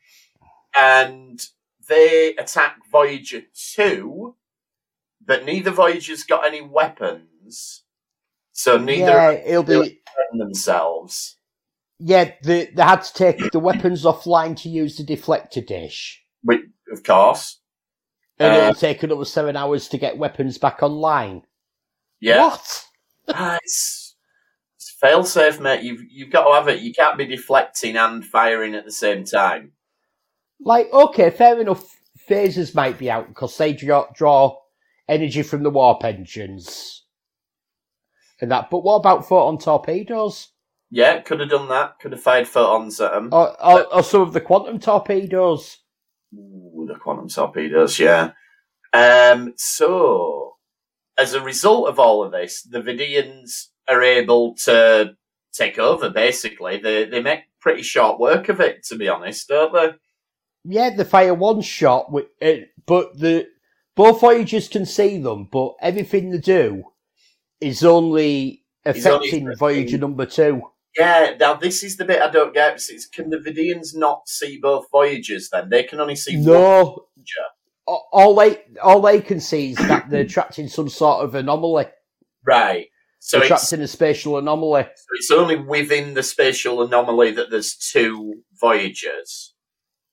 [0.79, 1.41] and
[1.88, 4.36] they attack Voyager two,
[5.25, 7.84] but neither Voyager's got any weapons.
[8.51, 9.73] So neither yeah, it'll be.
[9.73, 11.38] defend themselves.
[11.99, 16.23] Yeah, they, they had to take the weapons offline to use the deflector dish.
[16.43, 17.59] Which, of course,
[18.39, 21.43] And Uh, it'll take another seven hours to get weapons back online.
[22.21, 22.41] yeah.
[22.47, 22.85] What?
[23.27, 24.15] Ah, it's,
[24.77, 25.83] it's fail safe, mate.
[25.83, 26.79] You've you've got to have it.
[26.81, 29.73] You can't be deflecting and firing at the same time.
[30.59, 31.95] Like, okay, fair enough.
[32.29, 34.57] Phasers might be out because they draw, draw
[35.07, 37.03] energy from the warp engines
[38.39, 38.69] and that.
[38.69, 40.47] But what about photon torpedoes
[40.91, 41.99] Yeah, could have done that.
[41.99, 43.30] Could have fired photons at them.
[43.32, 45.78] or, or, or some of the quantum torpedoes?
[46.34, 47.99] Ooh, the quantum torpedoes.
[47.99, 48.32] Yeah.
[48.93, 49.54] Um.
[49.56, 50.56] So,
[51.17, 55.15] as a result of all of this, the Vidians are able to
[55.54, 56.10] take over.
[56.10, 58.84] Basically, they they make pretty short work of it.
[58.86, 59.91] To be honest, don't they?
[60.65, 63.47] Yeah, they fire one shot, with it, but the
[63.95, 66.84] both Voyagers can see them, but everything they do
[67.62, 70.62] is only only affecting affecting- Voyager number two.
[70.97, 72.82] Yeah, now this is the bit I don't get.
[73.13, 75.69] Can the Vidians not see both Voyagers then?
[75.69, 76.84] They can only see one No,
[77.15, 77.47] Voyager.
[77.88, 81.36] a- all they all they can see is that they're trapped in some sort of
[81.36, 81.86] anomaly.
[82.45, 82.88] Right.
[83.19, 84.84] So they're trapped in a spatial anomaly.
[84.84, 89.54] so it's only within the spatial anomaly that there's two Voyagers.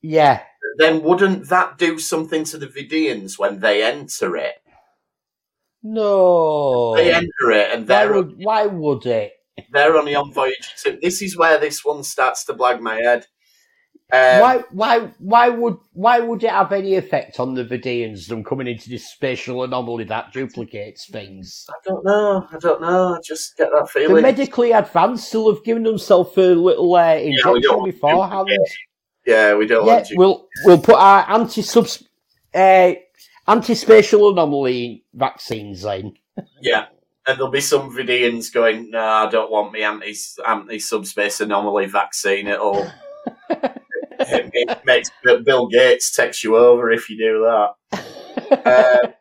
[0.03, 0.43] Yeah,
[0.79, 4.57] Then wouldn't that do something to the Vidians when they enter it?
[5.83, 6.95] no.
[6.97, 9.33] They enter it and Why they're, would why would it?
[9.73, 10.99] They're only on Voyager 2.
[11.03, 13.27] This is where this one starts to blag my head.
[14.13, 18.45] Um, why why why would why would it have any effect on the Vidians them
[18.45, 21.67] coming into this spatial anomaly that duplicates things?
[21.69, 22.47] I don't know.
[22.53, 23.15] I don't know.
[23.15, 24.15] I just get that feeling.
[24.15, 28.49] The medically advanced still have given themselves a little uh, injection want beforehand.
[29.27, 30.15] yeah, we don't Yeah, want to.
[30.17, 31.89] we'll we'll put our anti sub
[32.55, 32.93] uh,
[33.49, 36.15] anti spatial anomaly vaccines in.
[36.61, 36.87] Yeah.
[37.27, 40.15] And there'll be some Vidians going, no, I don't want me anti
[40.47, 42.47] anti subspace anomaly vaccine.
[42.47, 42.89] It'll
[43.51, 45.11] it, it makes
[45.45, 49.05] Bill- Gates text you over if you do that.
[49.05, 49.13] Um,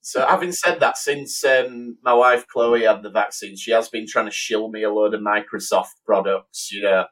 [0.00, 4.06] so, having said that, since um, my wife Chloe had the vaccine, she has been
[4.06, 6.70] trying to shill me a load of Microsoft products.
[6.72, 7.04] You know,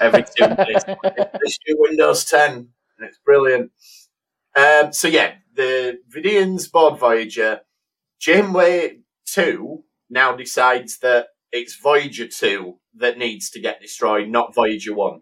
[0.00, 2.50] every two minutes, this new Windows 10.
[2.52, 2.68] and
[3.00, 3.70] It's brilliant.
[4.56, 7.60] Um, so yeah, the Vidians board Voyager,
[8.20, 9.00] Janeway
[9.34, 15.20] 2 now decides that it's Voyager 2 that needs to get destroyed, not Voyager 1.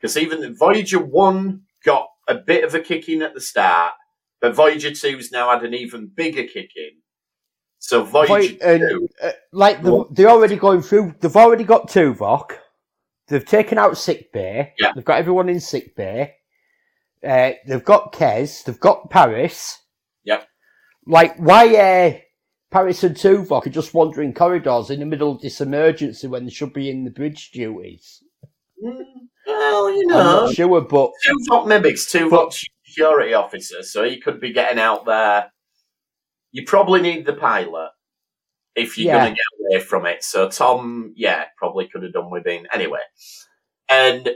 [0.00, 3.92] Because even the Voyager 1 got a bit of a kick in at the start,
[4.40, 6.90] but Voyager 2's now had an even bigger kick in.
[7.78, 11.14] So Voyager Voy- and, 2, uh, like the, they're already going through.
[11.20, 12.58] They've already got Tuvok.
[13.28, 14.72] They've taken out sick bay.
[14.78, 14.92] Yeah.
[14.94, 16.34] They've got everyone in sick bay.
[17.26, 18.64] Uh, they've got Kes.
[18.64, 19.78] They've got Paris.
[20.24, 20.46] Yep.
[21.06, 22.24] Like why?
[22.72, 26.50] Paris and Tuvok are just wandering corridors in the middle of this emergency when they
[26.50, 28.22] should be in the bridge duties.
[29.46, 34.52] Well, you know, I'm sure, but Tuvok mimics Tuvok's security officer, so he could be
[34.52, 35.52] getting out there.
[36.50, 37.90] You probably need the pilot
[38.74, 39.18] if you're Yeah.
[39.20, 40.24] going to get away from it.
[40.24, 43.00] So Tom, yeah, probably could have done with him anyway.
[43.90, 44.30] And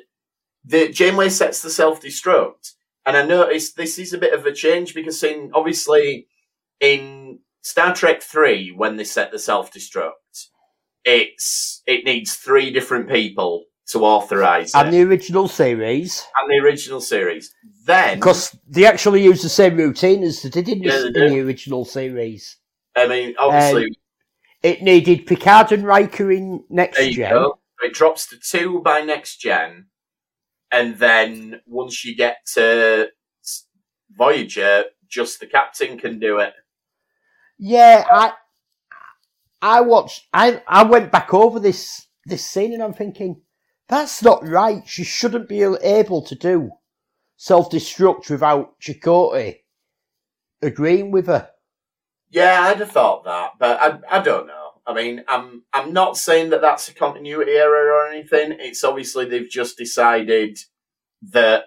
[0.65, 2.73] the Janeway sets the self destruct,
[3.07, 6.27] and I noticed this is a bit of a change because in obviously
[6.81, 7.16] in
[7.67, 10.13] Star Trek Three, when they set the self destruct,
[11.05, 16.65] it's it needs three different people to authorize And it, the original series, and the
[16.65, 17.53] original series.
[17.85, 21.27] Then, because they actually use the same routine as they did in, the, Yeah, they
[21.27, 22.57] in the original series.
[22.97, 23.91] I mean, obviously, Um,
[24.63, 27.33] It needed Picard and Riker in next gen.
[27.33, 27.59] go.
[27.83, 29.87] It drops to two by next gen,
[30.71, 33.11] and then once you get to
[34.17, 36.55] Voyager, just the captain can do it.
[37.59, 38.33] Yeah, I
[39.63, 43.43] I watched I I went back over this this scene and I'm thinking
[43.89, 44.83] that's not right.
[44.89, 46.71] She shouldn't be able to do
[47.37, 49.61] self destruct without Chakotay
[50.63, 51.51] agreeing with her.
[52.31, 54.73] Yeah, I'd have thought that, but I, I don't know.
[54.87, 58.57] I mean, I'm I'm not saying that that's a continuity error or anything.
[58.61, 60.59] It's obviously they've just decided
[61.31, 61.65] that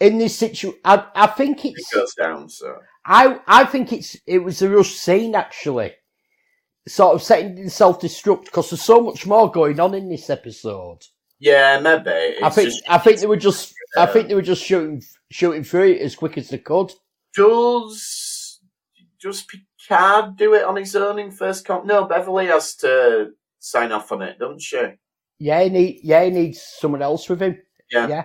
[0.00, 2.48] In this situation, I I think it it's goes down.
[2.48, 5.92] So I I think it's it was a rush scene actually,
[6.88, 10.30] sort of setting in self destruct because there's so much more going on in this
[10.30, 11.00] episode.
[11.38, 12.36] yeah, maybe.
[12.42, 15.02] I think just- I think they were just I uh, think they were just shooting
[15.30, 16.92] shooting through it as quick as they could.
[17.34, 18.60] does
[19.20, 21.84] does Picard do it on his own in first comp?
[21.86, 24.82] No, Beverly has to sign off on it, doesn't she?
[25.38, 27.58] Yeah, he need, yeah, he needs someone else with him.
[27.90, 28.06] Yeah.
[28.06, 28.24] Yeah.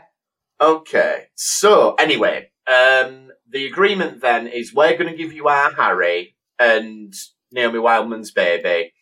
[0.61, 1.27] Okay.
[1.35, 7.13] So anyway, um, the agreement then is we're going to give you our Harry and
[7.51, 8.93] Naomi Wildman's baby.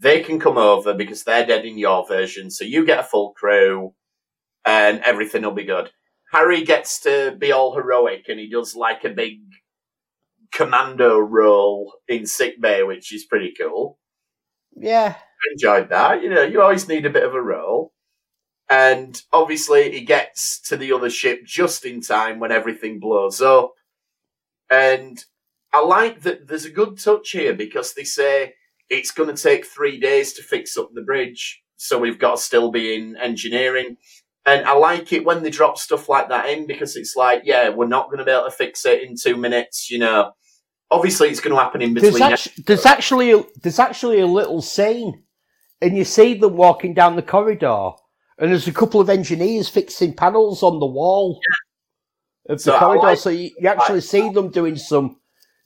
[0.00, 3.32] They can come over because they're dead in your version, so you get a full
[3.34, 3.94] crew,
[4.66, 5.90] and everything will be good.
[6.32, 9.40] Harry gets to be all heroic, and he does like a big
[10.52, 13.98] commando role in sick bay, which is pretty cool
[14.76, 15.16] Yeah.
[15.52, 16.22] enjoyed that.
[16.22, 17.93] You know, you always need a bit of a role.
[18.70, 23.74] And obviously, he gets to the other ship just in time when everything blows up.
[24.70, 25.22] And
[25.72, 28.54] I like that there's a good touch here because they say
[28.88, 31.62] it's going to take three days to fix up the bridge.
[31.76, 33.96] So we've got to still be in engineering.
[34.46, 37.70] And I like it when they drop stuff like that in because it's like, yeah,
[37.70, 40.32] we're not going to be able to fix it in two minutes, you know.
[40.90, 42.32] Obviously, it's going to happen in There's, between.
[42.32, 45.24] actu- there's actually a, there's actually a little scene,
[45.80, 47.92] and you see them walking down the corridor,
[48.38, 51.40] and there's a couple of engineers fixing panels on the wall
[52.48, 53.02] of the I corridor.
[53.06, 55.18] like- so you, you actually see them doing some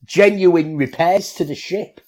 [0.04, 2.00] genuine repairs to the ship.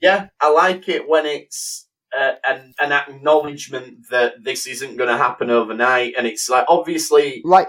[0.00, 1.86] yeah, I like it when it's
[2.18, 7.42] uh, an an acknowledgement that this isn't going to happen overnight, and it's like obviously
[7.44, 7.68] Like,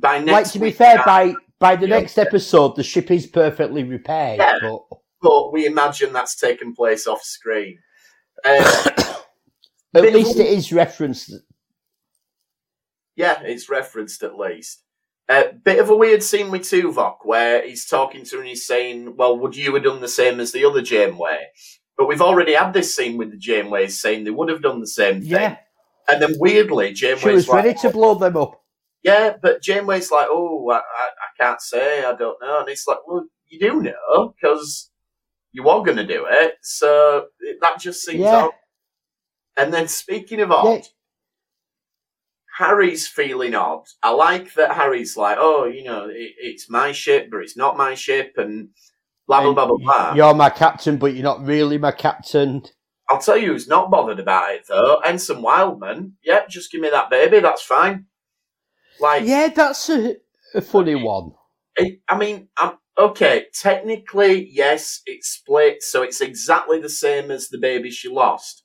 [0.00, 0.32] by next.
[0.32, 2.00] like to be fair, by by the Yeah.
[2.00, 4.38] next episode, the ship is perfectly repaired.
[4.40, 4.58] Yeah.
[4.60, 4.80] But
[5.22, 7.78] but we imagine that's taken place off screen.
[8.44, 8.82] Uh,
[9.94, 11.32] at of least it is referenced.
[13.20, 14.82] Yeah, it's referenced at least.
[15.28, 18.66] A bit of a weird scene with Tuvok where he's talking to her and he's
[18.66, 21.48] saying, "Well, would you have done the same as the other Janeway?"
[21.96, 24.86] But we've already had this scene with the Janeways saying they would have done the
[24.86, 25.30] same thing.
[25.30, 25.56] Yeah,
[26.08, 28.60] And then weirdly, Janeway's she was like, ready to oh, blow them up.
[29.02, 32.60] Yeah, but Janeway's like, oh, I, I, I can't say, I don't know.
[32.60, 34.90] And it's like, well, you do know, because
[35.52, 36.54] you are going to do it.
[36.62, 38.44] So it, that just seems Yeah.
[38.44, 38.52] odd.
[39.58, 40.82] And then speaking of odd, Yeah.
[42.60, 43.86] Harry's feeling odd.
[44.02, 47.78] I like that Harry's like, oh, you know, it, it's my ship, but it's not
[47.78, 48.68] my ship, and
[49.26, 50.14] blah, blah, blah, blah, blah.
[50.14, 52.62] You're my captain, but you're not really my captain.
[53.08, 55.00] I'll tell you who's not bothered about it, though.
[55.04, 56.16] Ensign Wildman.
[56.22, 58.04] Yep, just give me that baby, that's fine.
[59.00, 60.16] Like, Yeah, that's a,
[60.54, 61.32] a funny one.
[61.78, 67.48] I I mean, I'm, okay, technically, yes, it's split, so it's exactly the same as
[67.48, 68.64] the baby she lost.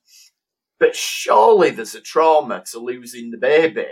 [0.86, 3.88] But surely there's a trauma to losing the baby.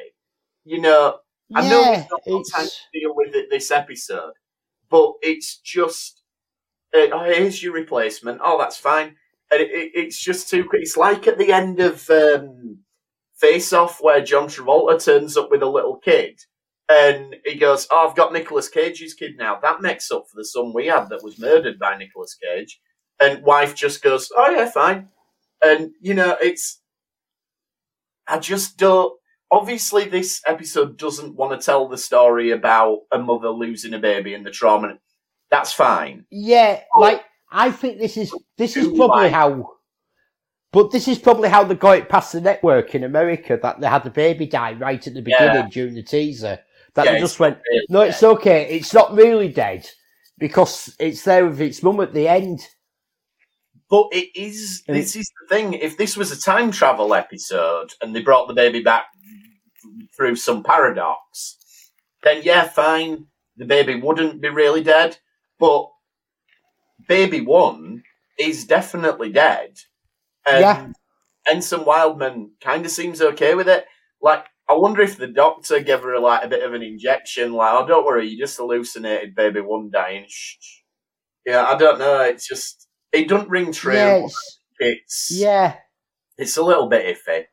[0.64, 1.18] You know,
[1.56, 4.34] I know yeah, we've not got time to deal with it this episode,
[4.92, 6.22] but it's just,
[6.96, 8.42] uh, oh, here's your replacement.
[8.44, 9.16] Oh, that's fine.
[9.52, 10.84] And it, it, it's just too quick.
[10.84, 12.78] It's like at the end of um,
[13.38, 16.42] Face Off where John Travolta turns up with a little kid
[16.90, 19.58] and he goes, Oh, I've got Nicolas Cage's kid now.
[19.60, 22.80] That makes up for the son we had that was murdered by Nicolas Cage.
[23.20, 25.08] And wife just goes, Oh, yeah, fine.
[25.64, 26.82] And, you know, it's.
[28.28, 29.14] I just don't.
[29.52, 34.34] Obviously, this episode doesn't want to tell the story about a mother losing a baby
[34.34, 34.98] and the trauma.
[35.52, 36.26] That's fine.
[36.32, 39.74] yeah, like I think this is this is probably how,
[40.72, 43.88] but this is probably how they got it past the network in America that they
[43.88, 45.38] had the baby die right at the Yeah.
[45.54, 46.60] beginning during the teaser.
[46.96, 47.60] That Yeah, they just went,
[47.90, 49.88] no, it's okay, it's not really dead
[50.40, 52.68] because it's there with its mum at the end.
[53.90, 54.84] But it is.
[54.88, 55.74] And This is the thing.
[55.74, 59.06] If this was a time travel episode and they brought the baby back
[60.16, 61.58] through some paradox,
[62.24, 63.28] then yeah, fine.
[63.58, 65.18] The baby wouldn't be really dead.
[65.60, 65.90] But
[67.08, 68.04] baby one
[68.40, 69.78] is definitely dead.
[70.46, 70.88] And Yeah.
[71.50, 73.86] Ensign Wildman kind of seems okay with it.
[74.22, 77.74] Like, I wonder if the doctor gave her like a bit of an injection, like,
[77.74, 80.26] oh, don't worry, you just hallucinated baby one dying.
[80.28, 80.58] Shh.
[80.62, 80.80] shh."
[81.46, 82.22] Yeah, I don't know.
[82.22, 82.83] It's just,
[83.14, 83.94] it doesn't ring true.
[83.94, 84.28] Yeah,
[84.80, 85.76] it's, yeah.
[86.38, 87.46] it's a little bit iffy.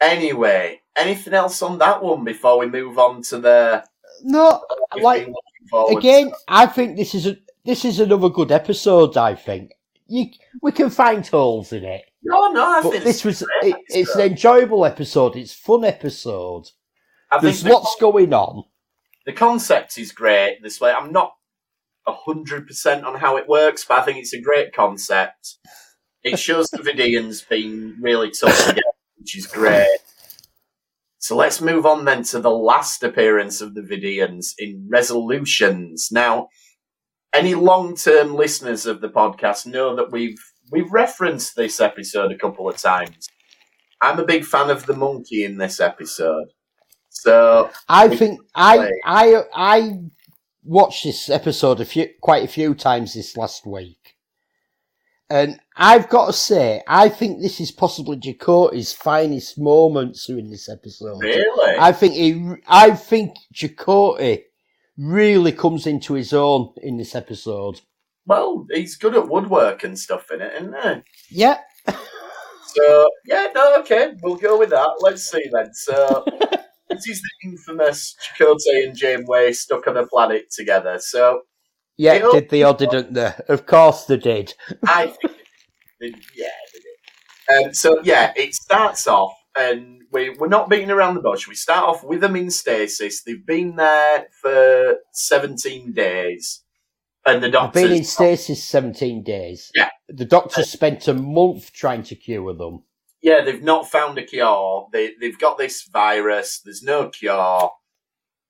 [0.00, 3.84] Anyway, anything else on that one before we move on to the
[4.22, 4.62] No,
[5.00, 9.16] like been looking forward again, I think this is a this is another good episode.
[9.16, 9.72] I think
[10.08, 10.26] you
[10.60, 13.76] we can find holes in it, No, no, I but think this it's was it,
[13.88, 15.36] it's an enjoyable episode.
[15.36, 16.64] It's a fun episode.
[17.30, 18.64] I think There's the, lots going on.
[19.24, 20.58] the concept is great.
[20.62, 21.32] This way, I'm not
[22.06, 25.58] hundred percent on how it works, but I think it's a great concept.
[26.24, 28.82] It shows the Vidians being really tough together,
[29.18, 29.98] which is great.
[31.18, 36.08] So let's move on then to the last appearance of the Vidians in Resolutions.
[36.10, 36.48] Now,
[37.32, 40.38] any long-term listeners of the podcast know that we've
[40.70, 43.28] we've referenced this episode a couple of times.
[44.00, 46.48] I'm a big fan of the monkey in this episode.
[47.10, 48.90] So I think I.
[49.04, 49.98] I I
[50.64, 54.16] watched this episode a few quite a few times this last week,
[55.30, 60.68] and I've got to say I think this is possibly Chakotay's finest moments in this
[60.68, 61.20] episode.
[61.20, 64.44] really, I think he I think Jacoty
[64.96, 67.80] really comes into his own in this episode.
[68.26, 71.38] well, he's good at woodwork and stuff in it, isn't he?
[71.38, 71.58] Yeah,
[72.74, 74.94] So yeah, no, okay, we'll go with that.
[75.00, 75.72] Let's see then.
[75.74, 76.24] So
[77.08, 80.98] is the infamous Chakotay and Janeway stuck on a planet together.
[80.98, 81.42] So
[81.96, 83.32] yeah, did they or didn't they?
[83.48, 84.54] Of course they did.
[84.86, 85.36] I think,
[86.00, 86.80] they, yeah, they
[87.58, 87.66] did.
[87.66, 91.46] Um, so yeah, it starts off, and we we're not beating around the bush.
[91.46, 93.22] We start off with them in stasis.
[93.22, 96.62] They've been there for seventeen days,
[97.26, 99.70] and the I've doctor's been in stasis seventeen days.
[99.74, 99.90] Yeah.
[100.08, 102.84] the doctor spent a month trying to cure them.
[103.22, 104.88] Yeah, they've not found a cure.
[104.92, 106.60] They they've got this virus.
[106.64, 107.70] There's no cure,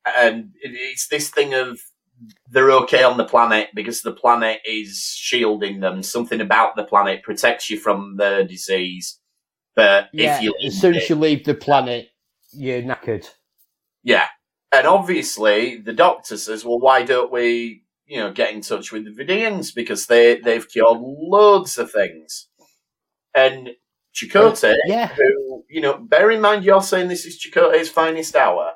[0.07, 1.79] and it, it's this thing of
[2.51, 6.03] they're okay on the planet because the planet is shielding them.
[6.03, 9.19] Something about the planet protects you from the disease.
[9.75, 12.09] But Yeah, if you as soon as you leave the planet,
[12.53, 13.29] you're knackered.
[14.03, 14.27] yeah,
[14.73, 19.05] and obviously the doctor says, "Well, why don't we, you know, get in touch with
[19.05, 22.49] the Vidians because they they've cured loads of things."
[23.35, 23.71] And
[24.15, 28.73] Chakotay, Yeah, who, you know, bear in mind you're saying this is Chakotay's finest hour.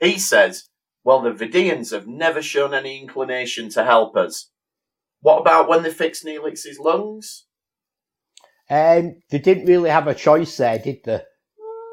[0.00, 0.68] He says,
[1.04, 4.50] well, the Vidians have never shown any inclination to help us.
[5.20, 7.46] What about when they fixed Neelix's lungs?
[8.70, 11.20] um, they didn't really have a choice there, did they?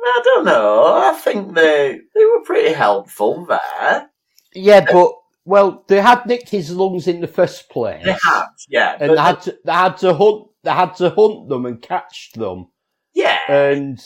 [0.04, 0.86] I don't know.
[0.96, 4.10] I think they they were pretty helpful there.
[4.54, 5.12] Yeah, but
[5.46, 8.98] well, they had nicked his lungs in the first place, They had, yeah.
[9.00, 12.32] and they had to they had to hunt they had to hunt them and catch
[12.34, 12.68] them,
[13.14, 14.00] yeah, and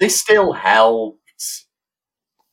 [0.00, 1.20] they still helped.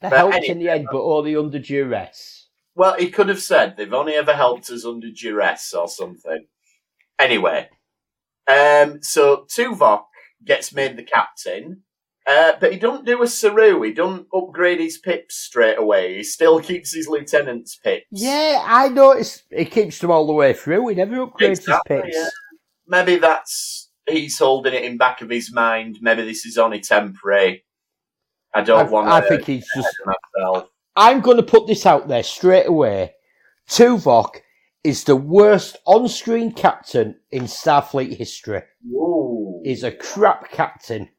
[0.02, 2.50] they But helped in the end, but only under duress.
[2.76, 6.48] Well, he could have said they've only ever helped us under duress or something.
[7.20, 7.70] Anyway,
[8.48, 10.06] um, so Tuvok
[10.44, 11.84] gets made the captain,
[12.28, 13.82] uh, but he don't do a Saru.
[13.82, 16.16] He don't upgrade his pips straight away.
[16.18, 18.06] He still keeps his lieutenant's pips.
[18.12, 20.88] Yeah, I noticed he keeps them all the way through.
[20.90, 22.18] He never upgrades Exactly, his pips.
[22.18, 22.30] yeah.
[22.88, 25.98] Maybe that's he's holding it in back of his mind.
[26.02, 27.66] Maybe this is only temporary.
[28.54, 29.08] I don't I, want.
[29.10, 29.96] I think he's just.
[30.06, 30.70] myself.
[30.96, 33.14] I'm going to put this out there straight away.
[33.70, 34.36] Tuvok
[34.84, 38.62] is the worst on-screen captain in Starfleet history.
[38.92, 41.10] Ooh, He's a crap captain.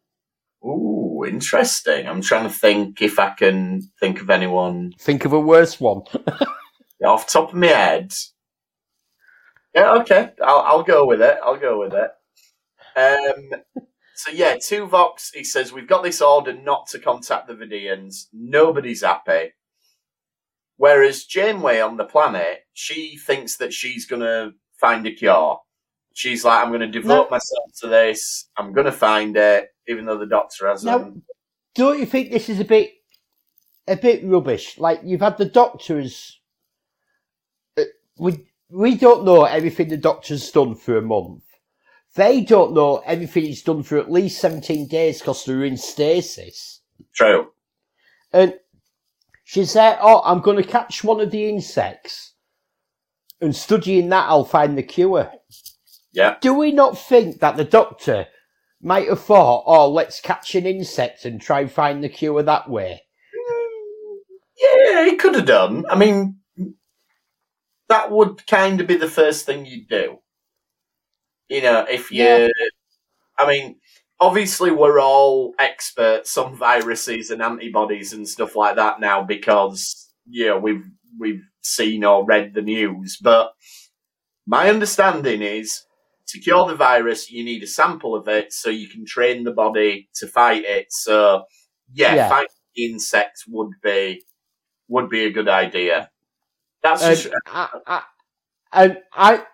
[0.65, 2.07] Ooh, interesting.
[2.07, 6.03] I'm trying to think if I can think of anyone Think of a worse one.
[7.05, 8.13] off the top of my head.
[9.75, 10.31] Yeah, okay.
[10.43, 11.39] I'll, I'll go with it.
[11.45, 12.11] I'll go with it.
[12.97, 13.61] Um,
[14.15, 18.27] so yeah, Tuvok, he says, we've got this order not to contact the Vidians.
[18.33, 19.53] Nobody's happy.
[20.77, 25.61] Whereas Janeway on the planet, she thinks that she's going to find a cure.
[26.15, 28.49] She's like, I'm going to devote myself to this.
[28.57, 30.91] I'm going to find it, even though the doctor hasn't.
[30.91, 31.13] Now,
[31.75, 32.93] don't you think this is a bit,
[33.87, 34.79] a bit rubbish?
[34.79, 36.41] Like you've had the doctors.
[37.79, 37.83] uh,
[38.19, 41.43] We we don't know everything the doctor's done for a month.
[42.15, 46.81] They don't know everything he's done for at least seventeen days because they're in stasis.
[47.13, 47.51] True.
[48.33, 48.55] And
[49.45, 52.35] she's there, oh, I'm going to catch one of the insects.
[53.41, 55.31] And studying that, I'll find the cure.
[56.13, 56.37] Yeah.
[56.41, 58.27] Do we not think that the doctor
[58.85, 62.69] might have thought, oh, let's catch an insect and try and find the cure that
[62.69, 63.03] way?
[64.57, 65.85] Yeah, he could have done.
[65.89, 66.37] I mean,
[67.89, 70.19] that would kind of be the first thing you'd do.
[71.49, 72.49] You know, if you, Yeah.
[73.39, 73.77] I mean,
[74.21, 80.47] obviously we're all experts on viruses and antibodies and stuff like that now because you
[80.47, 80.85] know we've
[81.19, 83.19] we've seen or read the news.
[83.21, 83.53] But
[84.47, 85.84] my understanding is
[86.29, 89.53] to cure the virus, you need a sample of it so you can train the
[89.53, 90.87] body to fight it.
[90.91, 91.45] So
[91.93, 92.29] yeah, Yeah.
[92.29, 94.25] fighting insects would be
[94.89, 96.11] would be a good idea.
[96.83, 98.03] That's And just I, I,
[98.73, 99.45] and I,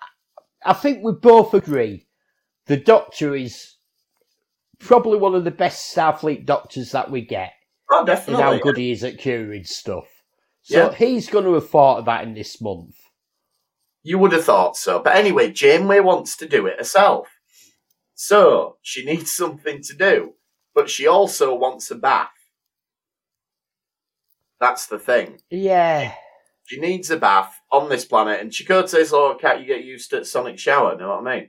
[0.65, 2.07] I think we both agree
[2.67, 3.77] the Doctor is
[4.79, 7.53] probably one of the best Starfleet doctors that we get,
[7.91, 8.43] oh and definitely.
[8.43, 10.09] how good he is at curing stuff.
[10.63, 10.95] So Yeah.
[10.95, 12.97] he's going to have thought of that in this month.
[14.03, 15.01] You would have thought so.
[15.01, 17.29] But anyway, Janeway wants to do it herself.
[18.15, 20.35] So she needs something to do.
[20.75, 22.31] But she also wants a bath.
[24.61, 25.41] That's the thing.
[25.51, 26.13] Yeah,
[26.67, 28.41] She needs a bath on this planet.
[28.41, 30.97] And Chakotay says, Oh, can't you get used to sonic shower?
[30.97, 31.49] Know what I mean?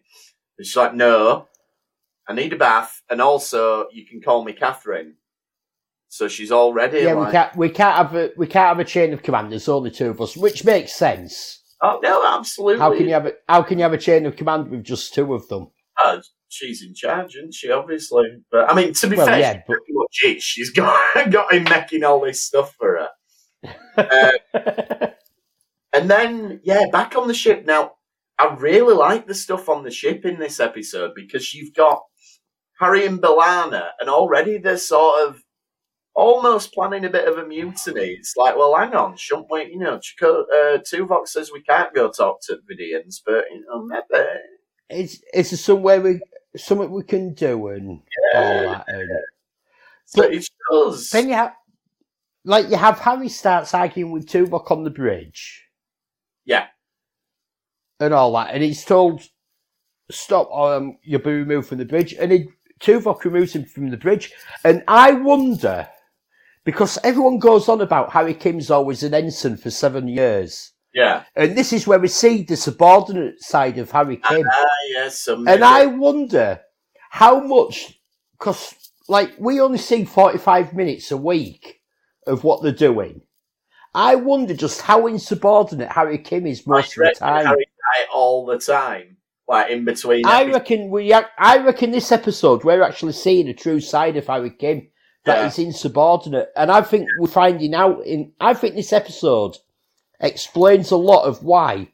[0.58, 1.48] And she's like, No,
[2.28, 3.02] I need a bath.
[3.10, 5.16] And also, you can call me Catherine.
[6.08, 7.14] So she's already yeah.
[7.14, 9.52] like, We can't, we can't have a, we can't have a chain of command.
[9.52, 11.61] There's only two of us, which makes sense.
[11.82, 12.80] Oh, no, absolutely.
[12.80, 15.14] How can you have a, how can you have a chain of command with just
[15.14, 15.68] two of them?
[16.00, 17.72] Oh, she's in charge, isn't she?
[17.72, 20.42] Obviously, but I mean, to be Well, fair, yeah, she's but- pretty much it.
[20.42, 23.10] She's got got him making all this stuff for her.
[23.98, 25.08] Uh,
[25.94, 27.94] and then, yeah, back on the ship now.
[28.40, 32.02] I really like the stuff on the ship in this episode because you've got
[32.80, 35.44] Harry and B'Elanna, and already they're sort of
[36.16, 38.18] almost planning a bit of a mutiny.
[38.20, 39.66] It's like, well, hang on, shouldn't we?
[39.66, 43.84] You know, Chico, uh, Tuvok says we can't go talk to Vidians, but you know,
[43.86, 44.26] maybe.
[44.90, 46.22] it's it's somewhere we
[46.58, 48.02] something we can do and
[48.36, 48.86] all that.
[48.88, 49.10] And
[50.06, 51.10] So But it shows.
[51.12, 51.54] then you have
[52.46, 55.68] like you have Harry starts arguing with Tuvok on the bridge.
[56.46, 56.68] Yeah.
[58.00, 59.22] And all that, and he's told
[60.12, 62.50] stop um you'll be removed from the bridge and he,
[62.82, 64.34] Tuvok removes him from the bridge.
[64.66, 65.88] And I wonder
[66.64, 70.74] because everyone goes on about Harry Kim's always an ensign for seven years.
[70.94, 71.24] Yeah.
[71.36, 74.46] And this is where we see the subordinate side of Harry Kim.
[74.52, 75.28] Ah, yes.
[75.28, 76.60] And I wonder
[77.10, 78.00] how much,
[78.38, 78.76] because
[79.08, 81.82] like we only see 45 minutes a week
[82.28, 83.22] of what they're doing.
[83.94, 87.46] I wonder just how insubordinate Harry Kim is most of the time.
[87.46, 87.66] Harry
[88.14, 90.26] all the time, like in between.
[90.26, 90.54] I episodes.
[90.54, 94.88] reckon we, I reckon this episode we're actually seeing a true side of Harry Kim
[95.26, 95.48] that Yeah.
[95.48, 98.34] is insubordinate, and I think we're finding out in.
[98.40, 99.58] I think this episode
[100.20, 101.92] explains a lot of why,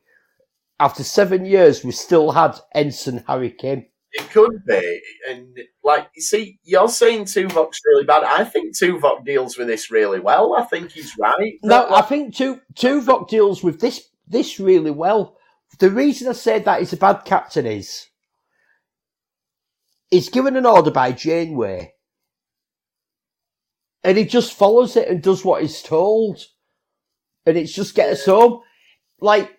[0.80, 3.86] after seven years, we still had Ensign Harry Kim.
[4.14, 8.24] It could be, and like you see, you're saying Tuvok's really bad.
[8.24, 10.56] I think Tuvok deals with this really well.
[10.56, 11.60] I think he's right.
[11.62, 15.38] No, I think Tu- Tuvok deals with this this really well.
[15.80, 18.08] The reason I said that he's a bad captain is
[20.10, 21.94] he's given an order by Janeway,
[24.08, 26.42] and he just follows it and does what he's told,
[27.46, 28.62] and it's just get us home.
[29.20, 29.52] Like,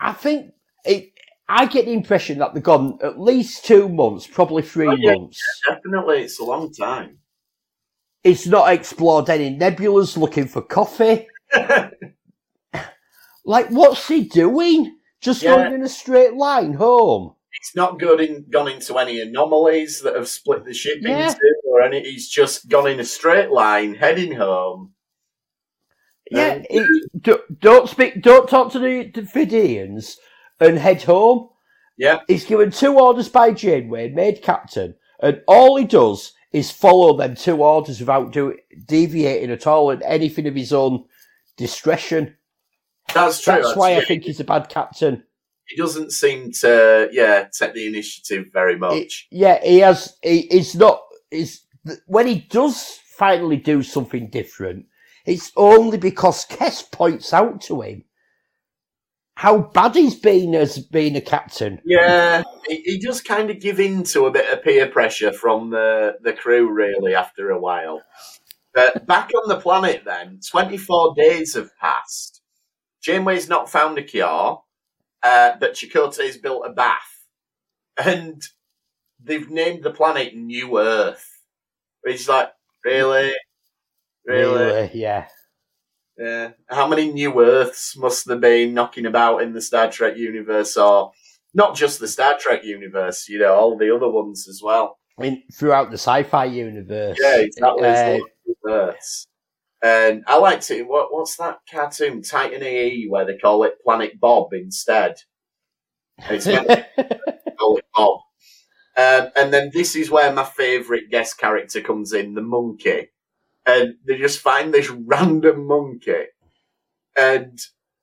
[0.00, 0.52] I think
[0.84, 1.10] it.
[1.48, 5.14] I get the impression that they've gone at least two months, probably three Oh, yeah.
[5.14, 5.40] months.
[5.68, 7.18] definitely it's a long time.
[8.22, 11.26] It's not explored any nebulas looking for coffee.
[13.48, 14.98] Like, what's he doing?
[15.20, 15.54] Just Yeah.
[15.54, 17.35] going in a straight line home?
[17.66, 21.28] He's not good in, gone into any anomalies that have split the ship Yeah.
[21.28, 22.00] into, or any.
[22.02, 24.92] He's just gone in a straight line, heading home.
[26.30, 26.86] Yeah, Um, he-
[27.20, 30.16] do, don't speak, don't talk to the, the Vidians
[30.60, 31.48] and head home.
[31.96, 32.20] Yeah.
[32.28, 37.34] He's given two orders by Janeway, made captain, and all he does is follow them
[37.34, 38.56] two orders without do,
[38.86, 41.04] deviating at all and anything of his own
[41.56, 42.36] discretion.
[43.12, 43.54] That's true.
[43.54, 45.24] That's why I think he's a bad captain.
[45.68, 49.26] He doesn't seem to, yeah, take the initiative very much.
[49.30, 50.16] Yeah, he has.
[50.22, 51.02] He, he's not.
[51.30, 51.62] Is
[52.06, 54.86] when he does finally do something different,
[55.24, 58.04] it's only because Kes points out to him
[59.36, 61.80] how bad he's been as being a captain.
[61.84, 65.70] Yeah, he, he just kind of give in to a bit of peer pressure from
[65.70, 68.02] the, the crew, really, after a while.
[68.74, 72.40] But back on the planet, then, 24 days have passed.
[73.02, 74.62] Janeway's not found a cure,
[75.22, 77.24] uh, but Chakotay's built a bath.
[78.02, 78.42] And
[79.22, 81.26] they've named the planet New Earth.
[82.04, 82.52] It's like,
[82.84, 83.32] really?
[84.26, 84.90] Really?
[84.92, 85.26] Yeah.
[86.18, 86.50] Yeah.
[86.68, 91.12] How many new Earths must there be knocking about in the Star Trek universe, or
[91.54, 93.28] not just the Star Trek universe?
[93.28, 94.98] You know, all the other ones as well.
[95.18, 97.18] I mean, throughout the sci-fi universe.
[97.20, 98.22] Yeah, exactly.
[98.68, 98.92] Uh,
[99.86, 100.82] And I liked it.
[100.82, 102.20] What, what's that cartoon?
[102.20, 105.14] Titan AE, where they call it Planet Bob instead.
[106.28, 106.46] It's
[107.56, 108.20] call it Bob.
[108.96, 113.10] Um, and then this is where my favourite guest character comes in, the monkey.
[113.64, 116.24] And they just find this random monkey.
[117.16, 117.56] And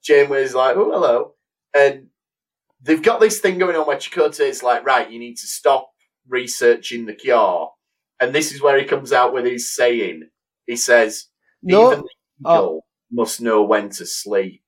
[0.05, 1.33] Janeway's like, oh, hello.
[1.75, 2.07] And
[2.81, 5.89] they've got this thing going on where Chakotay is like, right, you need to stop
[6.29, 7.71] researching the cure.
[8.21, 10.29] And this is where he comes out with his saying.
[10.65, 11.27] He says,
[11.63, 11.91] No.
[11.93, 12.05] even
[12.39, 14.61] the uh, eagle must know when to sleep.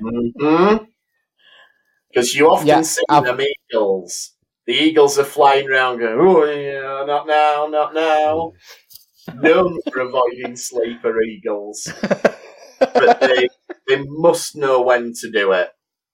[0.00, 0.84] Mm-hmm.
[2.10, 4.32] Because you often Yeah, see I've- them eagles.
[4.66, 8.52] The eagles are flying around going, oh, yeah, not now, not now.
[9.34, 11.88] Known for avoiding sleeper eagles.
[12.78, 13.48] But they,
[13.86, 15.70] they must know when to do it.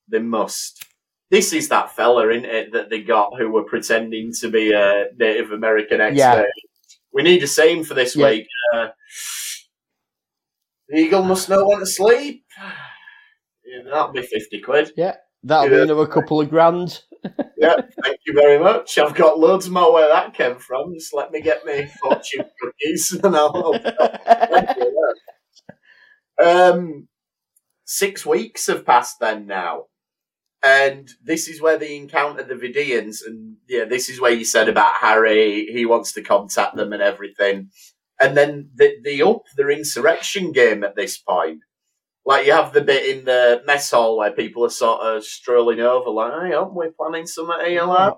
[0.07, 0.85] They must.
[1.31, 5.07] This is that fella, isn't it, that they got who were pretending to be a
[5.17, 6.17] Native American expert.
[6.17, 6.43] Yeah.
[7.15, 8.29] We need a same for this Yeah.
[8.29, 8.47] week.
[8.73, 8.87] Uh,
[10.89, 12.43] the eagle must know when to sleep.
[13.67, 14.91] Yeah, that'll be 50 quid.
[14.95, 17.01] Yeah, that'll be another couple of grand.
[17.57, 18.99] Yeah, thank you very much.
[18.99, 20.93] I've got loads more where that came from.
[20.93, 23.73] Just let me get me fortune cookies and I'll.
[23.79, 25.13] Thank you.
[26.43, 27.07] Um,
[27.85, 29.85] six weeks have passed then now.
[30.65, 33.19] And this is where they encounter the Vidians.
[33.23, 37.03] And yeah, this is where you said about Harry, he wants to contact them and
[37.03, 37.69] everything.
[38.19, 41.59] And then they, they up their insurrection game at this point.
[42.25, 45.81] Like you have the bit in the mess hall where people are sort of strolling
[45.81, 47.95] over, like, hey, aren't we planning something here, mm.
[47.95, 48.13] lad?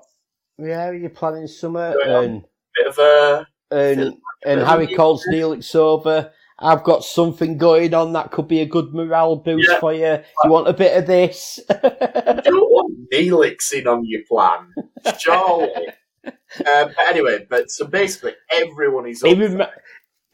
[0.57, 2.45] Yeah, you're planning summer, and
[2.77, 3.47] Bit of a.
[3.69, 4.13] and
[4.45, 6.31] and Harry calls Neelix over.
[6.59, 9.79] I've got something going on that could be a good morale boost Yeah.
[9.79, 10.19] for you.
[10.43, 11.59] You want a bit of this?
[11.69, 14.73] You don't want Neelix in on your plan,
[15.19, 15.69] surely.
[16.25, 19.37] um, but anyway, but so basically everyone is up.
[19.37, 19.61] rem-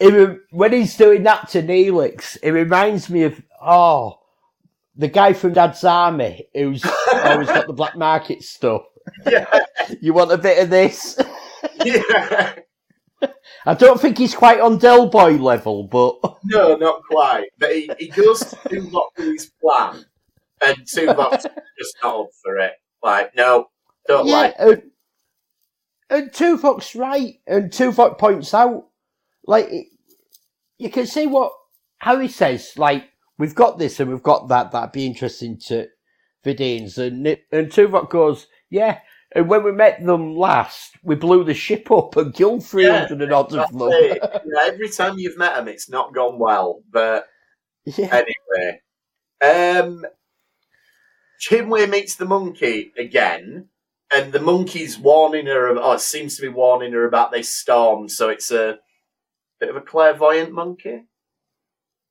[0.02, 4.20] rem- when he's doing that to Neelix, it reminds me of oh,
[4.96, 8.84] the guy from Dad's Army who's always got the black market stuff.
[9.30, 9.46] yeah,
[10.00, 11.20] You want a bit of this?
[11.84, 12.54] yeah.
[13.66, 17.50] I don't think he's quite on Del Boy level, but No, not quite.
[17.58, 20.06] But he, he goes to Tuvok with his plan,
[20.66, 21.44] and Tuvok's
[21.78, 22.74] just not up for it.
[23.02, 23.68] Like, no,
[24.08, 24.56] don't yeah, like.
[24.60, 24.84] and,
[26.10, 28.88] and Tuvok's right, and Tuvok points out,
[29.46, 29.88] like, it-
[30.80, 31.54] you can see what
[32.00, 33.06] Harry says, like,
[33.38, 35.88] we've got this and we've got that, that'd be interesting to
[36.44, 39.00] Vidians, and, and Tuvok goes, yeah,
[39.36, 43.34] and when we met them last, we blew the ship up and killed 300 and
[43.34, 43.80] odd of them.
[43.80, 46.82] know, every time you've met them, it's not gone well.
[46.92, 47.28] But
[47.86, 48.24] yeah.
[48.56, 48.82] anyway,
[49.80, 50.06] um,
[51.40, 53.70] Janeway meets the monkey again,
[54.14, 55.68] and the monkey's warning her.
[55.78, 58.10] Oh, it seems to be warning her about this storm.
[58.10, 58.78] So it's a
[59.60, 61.06] bit of a clairvoyant monkey,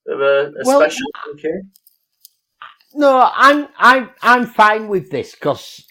[0.09, 1.53] of a, a Well, special monkey.
[2.95, 5.87] No, I'm I'm I'm fine with this because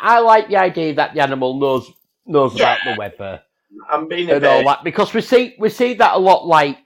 [0.00, 1.90] I like the idea that the animal knows
[2.26, 3.42] knows about the weather
[3.90, 6.78] I'm being a and all that because we see we see that a lot like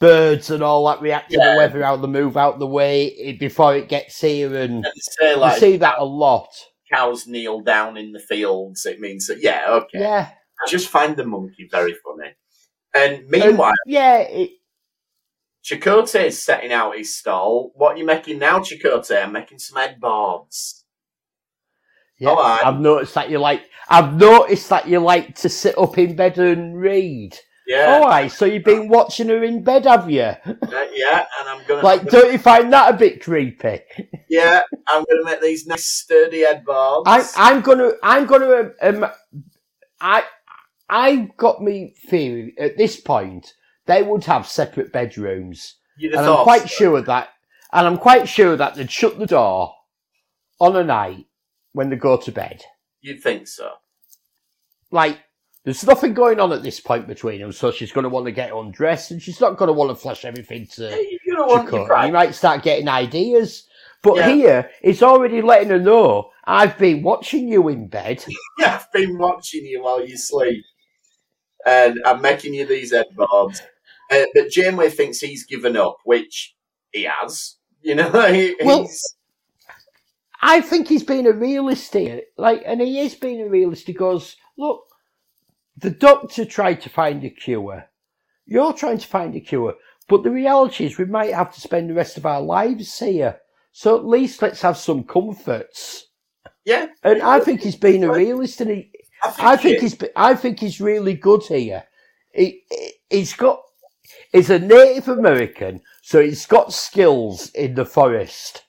[0.00, 1.52] birds and all that react to Yeah.
[1.52, 4.94] the weather how they move out the way eh, before it gets here and and
[4.96, 6.48] say we see that a lot.
[6.92, 8.84] cows kneel down in the fields.
[8.86, 10.00] It means that yeah, okay.
[10.00, 10.30] Yeah,
[10.64, 12.32] I just find the monkey very funny.
[12.94, 14.18] And And, meanwhile, yeah.
[14.18, 14.50] It,
[15.64, 17.70] Chakotay is setting out his stall.
[17.74, 19.22] What are you making now, Chakotay?
[19.22, 20.84] I'm making some headboards.
[22.18, 22.30] yeah.
[22.30, 22.64] All right.
[22.64, 23.62] I've noticed that you like.
[23.88, 27.38] I've noticed that you like to sit up in bed and read.
[27.66, 30.20] Yeah, All right, so you've been watching her in bed, have you?
[30.22, 33.80] uh, yeah, and I'm gonna Like, don't you find that a bit creepy?
[34.28, 37.08] yeah, I'm gonna make these nice sturdy headboards.
[37.08, 39.06] I, I'm gonna, I'm gonna, um,
[40.00, 40.24] I,
[40.90, 43.54] I've got me theory at this point
[43.86, 46.66] they would have separate bedrooms, You'd and I'm quite so.
[46.68, 47.28] sure that,
[47.72, 49.74] and I'm quite sure that they'd shut the door
[50.60, 51.26] on a night
[51.72, 52.62] when they go to bed.
[53.00, 53.72] You'd think so.
[54.90, 55.18] Like,
[55.64, 58.32] there's nothing going on at this point between them, so she's going to want to
[58.32, 60.82] get undressed, and she's not going to want to flash everything to.
[60.90, 62.04] Yeah, You're gonna want your Chico.
[62.06, 63.66] You might start getting ideas.
[64.02, 64.34] But Yeah.
[64.34, 68.24] here, it's already letting her know I've been watching you in bed.
[68.58, 70.64] yeah, I've been watching you while you sleep,
[71.64, 73.62] and I'm making you these headboards.
[74.12, 76.54] Uh, but Janeway thinks he's given up, which
[76.92, 77.56] he has.
[77.80, 78.88] You know, he, Well-
[80.44, 82.22] I think he's being a realist here.
[82.36, 83.86] Like, and he is being a realist.
[83.86, 84.82] He goes, look,
[85.76, 87.84] the doctor tried to find a cure.
[88.46, 89.74] You're trying to find a cure.
[90.08, 93.38] But the reality is we might have to spend the rest of our lives here.
[93.70, 96.08] So at least let's have some comforts.
[96.64, 96.86] yeah.
[97.04, 98.90] And I think he's being a realist and he,
[99.22, 101.84] I think, I think he- he's, I think he's really good here.
[102.34, 102.62] he,
[103.08, 103.62] he's got,
[104.32, 108.64] he's a Native American, so he's got skills in the forest.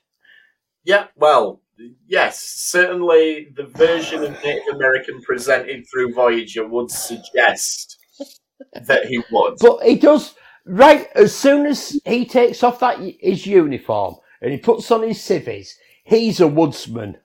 [0.84, 1.62] Yeah, well,
[2.06, 7.98] yes, certainly the version of Native American presented through Voyager would suggest
[8.86, 9.56] that he would.
[9.60, 10.34] But he does,
[10.66, 15.22] right, as soon as he takes off that his uniform and he puts on his
[15.22, 17.16] civvies, he's a woodsman.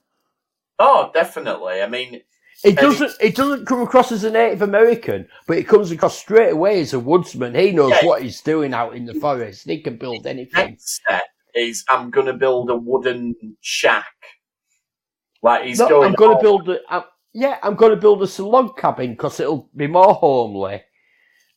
[0.80, 1.82] Oh, definitely.
[1.82, 2.22] I mean,
[2.64, 3.14] It doesn't.
[3.22, 6.94] It doesn't come across as a Native American, but it comes across straight away as
[6.94, 7.56] a woodsman.
[7.56, 8.06] He knows Yeah.
[8.06, 9.66] what he's doing out in the forest.
[9.66, 10.72] He can build anything.
[10.72, 11.24] next step
[11.56, 14.06] is I'm going to build a wooden shack.
[15.42, 16.10] Like he's No, going.
[16.10, 16.80] I'm going to build a.
[16.90, 17.04] I'm,
[17.34, 20.84] yeah, I'm going to build a log cabin because it'll be more homely.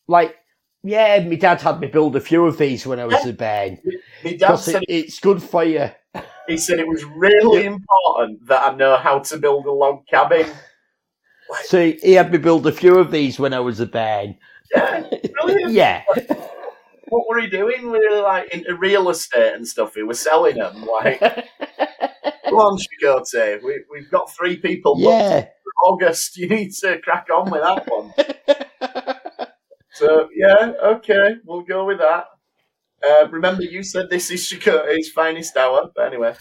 [0.06, 0.36] Like,
[0.84, 3.78] yeah, my dad had me build a few of these when I was a bairn
[4.22, 5.90] because it, it's good for you.
[6.46, 10.46] he said it was really important that I know how to build a log cabin.
[11.64, 14.36] So he, had me build a few of these when I was a bairn.
[14.74, 15.72] Yeah, brilliant.
[15.72, 16.02] Yeah,
[17.08, 17.90] What were he doing?
[17.90, 19.94] We were like into real estate and stuff.
[19.94, 20.86] He was selling them.
[20.86, 21.20] Like,
[22.44, 22.78] come on,
[23.62, 25.46] we, we've got three people yeah.
[25.84, 26.36] August.
[26.36, 28.12] You need to crack on with that one.
[29.94, 32.24] So yeah, okay, we'll go with that.
[33.06, 36.34] Uh, remember, you said this is Chakotay's finest hour, but anyway.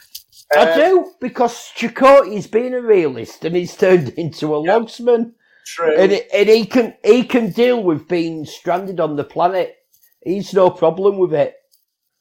[0.56, 5.34] I Uh, do because Chakotay's been a realist and he's turned into a logsman,
[5.66, 5.96] True.
[5.98, 9.76] and, it, and he can he can deal with being stranded on the planet.
[10.24, 11.56] He's no problem with it.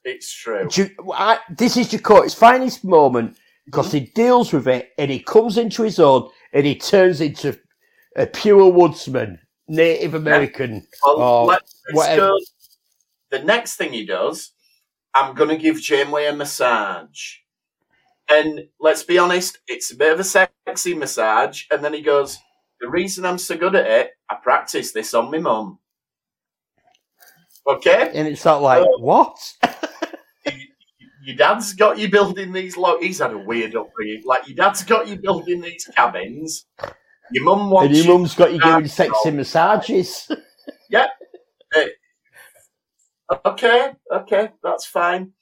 [0.04, 0.68] It's true.
[1.12, 5.82] I, this is Chakotay's finest moment because he deals with it and he comes into
[5.82, 7.58] his own and he turns into
[8.16, 10.86] a pure woodsman, Native American.
[11.04, 12.28] Well, or let's, let's whatever.
[12.28, 12.38] go.
[13.30, 14.52] The next thing he does,
[15.14, 17.36] I'm going to give Janeway a massage.
[18.30, 21.64] And let's be honest, it's a bit of a sexy massage.
[21.70, 22.38] And then he goes,
[22.80, 25.78] The reason I'm so good at it, I practice this on my mum.
[27.66, 28.10] Okay?
[28.14, 28.98] And it's not like Oh.
[29.00, 29.36] what?
[31.22, 32.76] Your dad's got you building these.
[32.76, 34.22] Lo- He's had a weird upbringing.
[34.24, 36.64] Like, your dad's got you building these cabins.
[37.30, 37.88] Your mum wants.
[37.88, 40.30] And your you mum's got you doing sexy massages.
[40.90, 41.08] Yep.
[43.46, 45.32] Okay, okay, that's fine.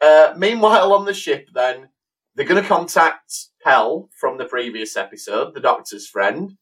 [0.00, 1.88] Uh, meanwhile, on the ship, then
[2.38, 6.52] they're going to contact Pel from the previous episode, the Doctor's friend,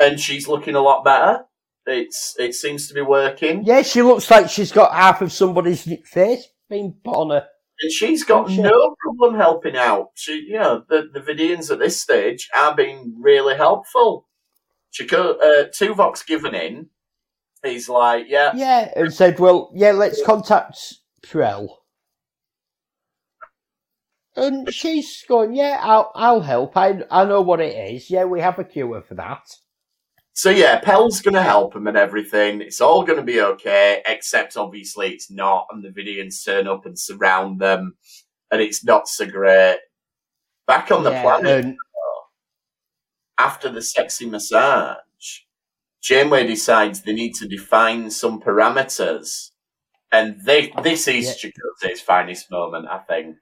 [0.00, 1.44] and she's looking a lot better.
[1.86, 5.84] It's it seems to be working, Yeah, she looks like she's got half of somebody's
[6.06, 7.46] face being put on her.
[7.80, 10.08] and she's got no problem helping out.
[10.14, 14.26] She, you know, the the Vidians at this stage are being really helpful.
[14.90, 16.88] She go, uh, Tuvok's given in.
[17.62, 20.78] He's like, yeah, Yeah, and said, well, yeah, let's contact
[21.30, 21.77] Pel.
[24.38, 26.76] And she's going, yeah, I'll, I'll help.
[26.76, 28.08] I, I know what it is.
[28.08, 29.42] Yeah, we have a cure for that.
[30.32, 32.60] So yeah, Pel's going to help him and everything.
[32.60, 36.86] It's all going to be okay, except obviously it's not, and the Vidians turn up
[36.86, 37.96] and surround them,
[38.52, 39.78] and it's not so great.
[40.68, 41.74] Back on the Yeah, planet
[43.38, 44.98] after the sexy massage,
[46.02, 49.50] Janeway decides they need to define some parameters,
[50.12, 53.36] and they this is Chakotay's finest moment, I think,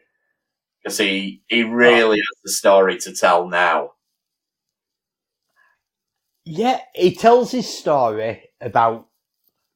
[0.87, 3.91] because he he really has the story to tell now.
[6.45, 9.09] yeah, he tells his story about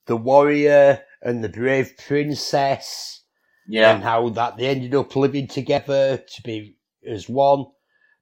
[0.07, 3.23] the warrior and the brave princess
[3.67, 7.67] Yeah, and how that they ended up living together to be as one.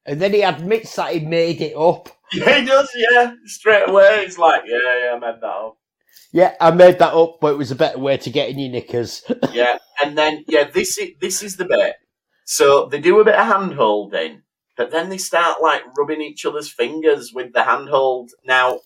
[0.06, 2.08] And then he admits that he made it up.
[2.32, 3.34] Yeah, he does, yeah.
[3.46, 5.78] Straight away, he's like, yeah, yeah, I made that up.
[6.32, 8.70] Yeah, I made that up, but it was a better way to get in your
[8.70, 9.22] knickers.
[9.52, 11.96] Yeah, and then, yeah, this is, this is the bit.
[12.50, 14.40] So they do a bit of hand holding,
[14.74, 18.30] but then they start, like, rubbing each other's fingers with the handhold.
[18.42, 18.80] Now,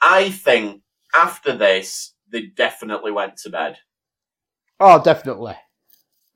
[0.00, 0.82] I think
[1.12, 3.78] after this, they definitely went to bed.
[4.78, 5.56] oh, definitely.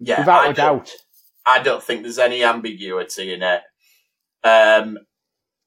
[0.00, 0.90] Yeah, Without I a doubt.
[1.46, 3.62] I don't think there's any ambiguity in it.
[4.42, 4.98] Um,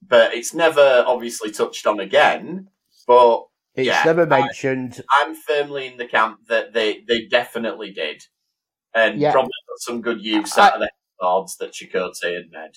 [0.05, 2.67] but it's never obviously touched on again.
[3.07, 5.01] But It's Yeah, never I- mentioned.
[5.21, 8.21] I'm firmly in the camp that they, they definitely did.
[8.95, 9.31] And Yeah.
[9.31, 12.73] probably got some good use I- out of the boards that Chakotay had made.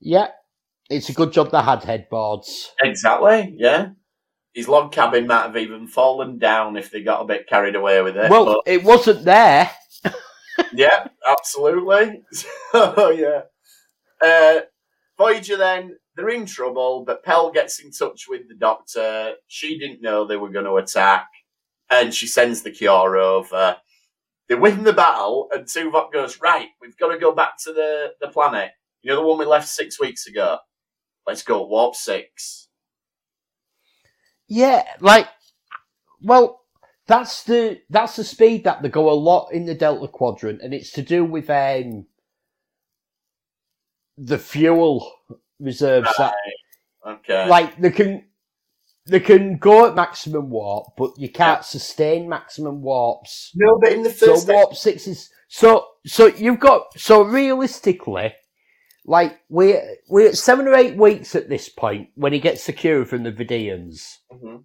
[0.00, 0.28] Yeah,
[0.90, 2.72] it's a good job they had headboards.
[2.82, 3.90] Exactly, yeah.
[4.54, 8.00] His log cabin might have even fallen down if they got a bit carried away
[8.02, 8.30] with it.
[8.30, 9.70] Well, it wasn't there.
[10.72, 12.22] yeah, absolutely.
[12.72, 13.42] so, yeah.
[14.20, 14.60] Uh,
[15.18, 19.34] Voyager then, they're in trouble, but Pel gets in touch with the doctor.
[19.46, 21.26] She didn't know they were going to attack,
[21.90, 23.76] and she sends the cure over.
[24.48, 28.12] They win the battle, and Tuvok goes, Right, we've got to go back to the,
[28.20, 28.70] the planet.
[29.02, 30.58] You know, the one we left six weeks ago?
[31.26, 32.68] Let's go, Warp 6.
[34.48, 35.28] Yeah, like
[36.22, 36.60] well,
[37.06, 40.72] that's the that's the speed that they go a lot in the Delta Quadrant, and
[40.72, 42.06] it's to do with um,
[44.16, 45.12] the fuel
[45.58, 46.34] reserves that
[47.06, 47.48] Okay.
[47.48, 48.24] like they can
[49.06, 53.52] they can go at maximum warp, but you can't sustain maximum warps.
[53.54, 58.34] no, but in the first So warp six is so so you've got so realistically,
[59.04, 63.04] like we're we're at seven or eight weeks at this point when he gets secure
[63.04, 64.16] from the Vidians.
[64.32, 64.64] Mhm.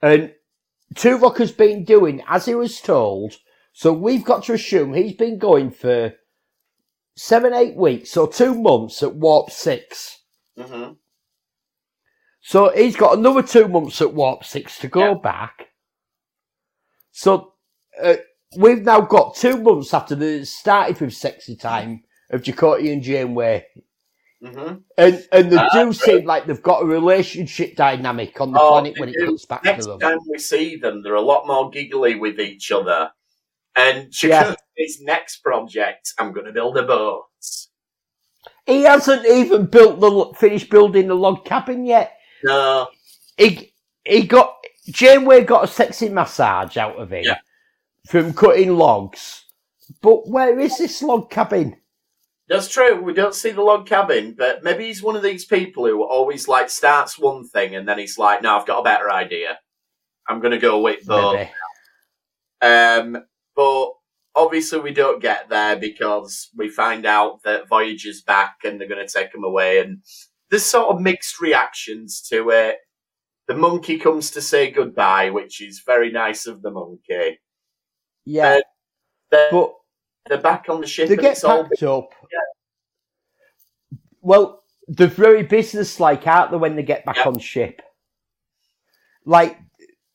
[0.00, 0.34] And
[0.94, 3.36] Tuvok has been doing as he was told,
[3.72, 6.14] so we've got to assume he's been going for
[7.16, 10.22] seven, eight weeks, or two months at warp six.
[10.56, 10.96] Mhm.
[12.42, 15.14] So he's got another two months at warp six to go Yeah.
[15.14, 15.68] back.
[17.12, 17.54] So
[18.02, 18.16] uh,
[18.56, 23.66] we've now got two months after the started with sexy time of Chakotay and Janeway.
[24.42, 24.82] Mhm.
[24.98, 28.70] And and they Ah, do seem like they've got a relationship dynamic on the Oh,
[28.72, 29.26] planet when it do.
[29.26, 30.00] comes back Next to them.
[30.00, 33.12] time we see them, they're a lot more giggly with each other.
[33.76, 34.56] And Yeah.
[35.02, 37.26] Next project, I'm going to build a boat.
[38.66, 42.18] He hasn't even built the finished building the log cabin yet.
[42.44, 42.88] No,
[43.36, 43.74] He
[44.04, 47.38] he got Janeway got a sexy massage out of him Yeah.
[48.08, 49.44] from cutting logs.
[50.00, 51.76] But where is this log cabin?
[52.48, 53.00] that's true.
[53.00, 56.48] We don't see the log cabin, but maybe he's one of these people who always
[56.48, 59.58] like starts one thing and then he's like, "No, I've got a better idea.
[60.28, 61.48] I'm going to go with boat."
[62.60, 63.24] Um,
[63.56, 63.92] but
[64.34, 69.06] obviously we don't get there because we find out that Voyager's back and they're going
[69.06, 70.02] to take him away, and
[70.52, 72.76] there's sort of mixed reactions to it.
[73.48, 77.40] The monkey comes to say goodbye, which is very nice of the monkey.
[78.26, 78.60] Yeah,
[79.30, 79.74] They're, but
[80.28, 81.08] they're back on the ship.
[81.08, 82.10] they get it's all packed up.
[84.20, 87.28] Well, they're very business-like, aren't they, when they get back Yeah.
[87.28, 87.80] on ship?
[89.24, 89.58] Like,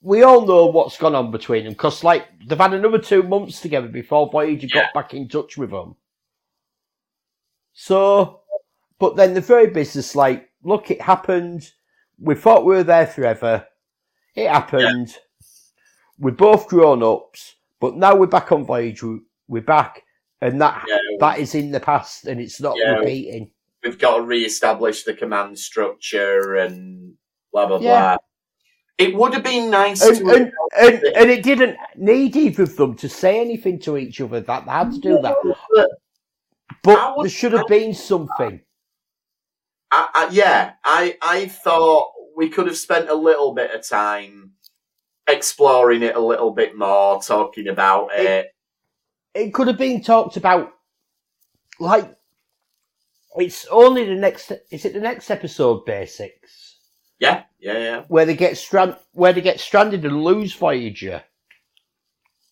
[0.01, 3.59] we all know what's gone on between them, because, like, they've had another two months
[3.59, 4.83] together before Voyager Yeah.
[4.83, 5.95] got back in touch with them.
[7.73, 8.43] So,
[8.99, 10.49] but then they're very business-like.
[10.63, 11.71] Look, it happened.
[12.19, 13.65] We thought we were there forever.
[14.35, 15.15] It happened.
[16.19, 19.03] We're both grown-ups, but now we're back on voyage.
[19.47, 20.03] We're back,
[20.41, 22.95] and that Yeah, that is in the past and it's not Yeah.
[22.99, 23.51] repeating.
[23.83, 27.13] we've got to re-establish the command structure and
[27.53, 28.15] blah blah Yeah.
[28.15, 28.17] blah.
[28.97, 30.35] It would have been nice And, to.
[30.35, 34.41] and, and, and it didn't need either of them to say anything to each other
[34.41, 35.35] that they had to do that.
[35.75, 35.89] But
[36.83, 38.59] But there should have been something.
[39.91, 44.51] I, I, yeah, I I thought we could have spent a little bit of time
[45.27, 48.25] exploring it a little bit more, talking about it.
[48.25, 48.53] It-
[49.33, 50.71] It could have been talked about,
[51.79, 52.15] like,
[53.35, 56.79] it's only the next, is it the next episode, Basics?
[57.19, 61.23] Yeah, yeah, yeah, Where they get strand, where they get stranded and lose Voyager.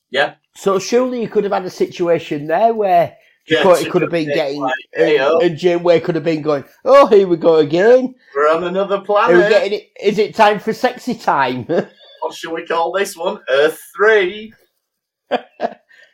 [0.09, 0.35] yeah.
[0.55, 3.17] So surely you could have had a situation there where
[3.47, 6.41] Yeah, Chakotay could have been getting, like, and, hey, oh, and Janeway could have been
[6.41, 8.15] going, oh, here we go again.
[8.35, 9.49] we're on another Are we planet.
[9.49, 9.91] getting it?
[10.01, 11.67] Is it time for sexy time?
[12.21, 13.39] What shall we call this one?
[13.49, 14.51] Earth three.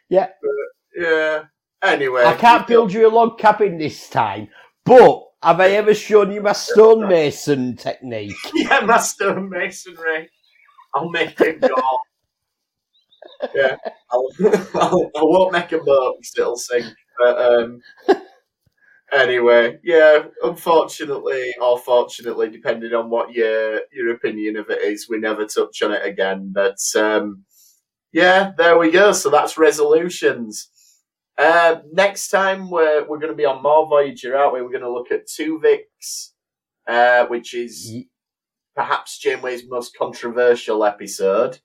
[0.10, 0.24] Yeah.
[0.24, 1.44] Uh, yeah.
[1.82, 4.50] Anyway, I can't build you a log cabin this time,
[4.84, 8.36] but have I ever shown you my stonemason technique?
[8.54, 10.28] Yeah, my stonemasonry.
[10.94, 11.74] I'll make it go.
[13.56, 13.78] yeah,
[14.12, 14.28] I'll,
[14.76, 16.94] I'll, I won't make a boat it'll sink.
[17.22, 17.82] But um,
[19.14, 20.24] anyway, yeah.
[20.42, 25.84] Unfortunately, or fortunately, depending on what your your opinion of it is, we never touch
[25.84, 26.52] on it again.
[26.52, 27.44] But um,
[28.12, 29.12] yeah, there we go.
[29.12, 30.70] So that's resolutions.
[31.38, 34.62] Uh, next time we're we're going to be on more Voyager, aren't we?
[34.64, 36.32] We're going to look at Tuvix,
[36.88, 38.04] uh, which is
[38.76, 41.60] perhaps Janeway's most controversial episode.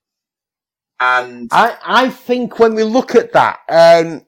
[1.01, 4.27] And I, I think when we look at that, um,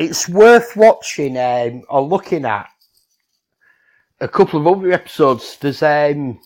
[0.00, 2.68] it's worth watching um, or looking at
[4.20, 5.56] a couple of other episodes.
[5.60, 6.40] There's um,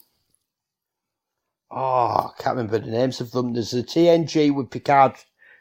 [1.71, 3.53] oh, I can't remember the names of them.
[3.53, 5.15] There's a TNG with Picard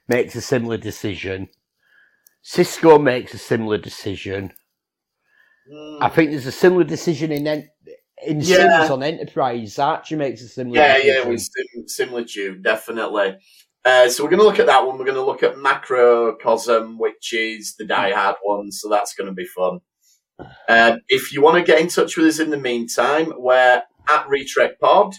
[0.07, 1.49] makes a similar decision.
[2.43, 4.51] Sisko makes a similar decision.
[5.71, 7.69] mm, I think there's a similar decision in en-
[8.25, 8.77] in Yeah.
[8.79, 9.79] Sims on Enterprise.
[9.79, 11.15] Archie makes a similar yeah, decision.
[11.23, 13.37] yeah, with sim- similitude, definitely.
[13.85, 14.97] Uh, so we're going to look at that one.
[14.97, 18.71] We're going to look at Macrocosm, which is the Die Hard one.
[18.71, 19.79] So that's going to be fun.
[20.69, 24.27] Um, if you want to get in touch with us in the meantime, we're at
[24.27, 25.15] RetrekPod.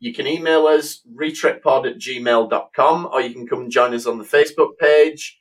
[0.00, 4.18] You can email us, retrekpod at gmail.com, or you can come and join us on
[4.18, 5.40] the Facebook page.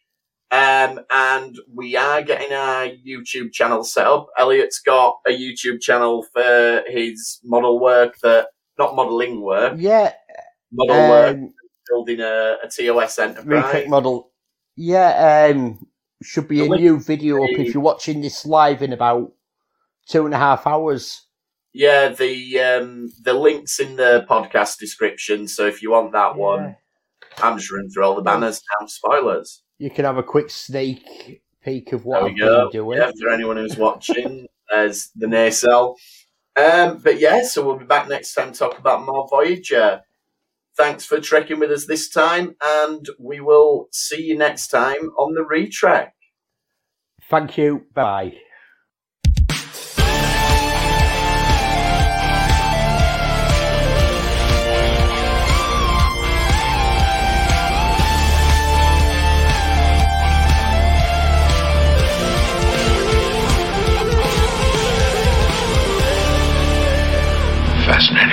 [0.51, 4.27] Um, and we are getting our YouTube channel set up.
[4.37, 8.47] Elliot's got a YouTube channel for his model work that,
[8.77, 9.73] not modelling work.
[9.77, 10.13] Yeah,
[10.71, 11.53] model work, Um,
[11.89, 13.45] building a, a TOS enterprise.
[13.63, 14.31] Reflect model.
[14.75, 15.85] Yeah, um,
[16.23, 19.31] should be The a link- new video up if you're watching this live in about
[20.07, 21.27] two and a half hours.
[21.73, 25.47] Yeah, the um, the links in the podcast description.
[25.47, 26.75] So if you want that one,
[27.41, 28.85] I'm just running through all the banners now.
[28.87, 29.63] Spoilers.
[29.79, 32.69] You can have a quick sneak peek of what There I'm we go.
[32.71, 32.99] doing.
[32.99, 35.95] Yeah, for anyone who's watching, there's the nacelle.
[36.55, 40.01] Um, but yeah, so we'll be back next time to talk about more Voyager.
[40.75, 45.35] Thanks for trekking with us this time, and we will see you next time on
[45.35, 46.09] the Retrek.
[47.29, 47.85] Thank you.
[47.93, 48.33] Bye.
[67.85, 68.32] Fascinating.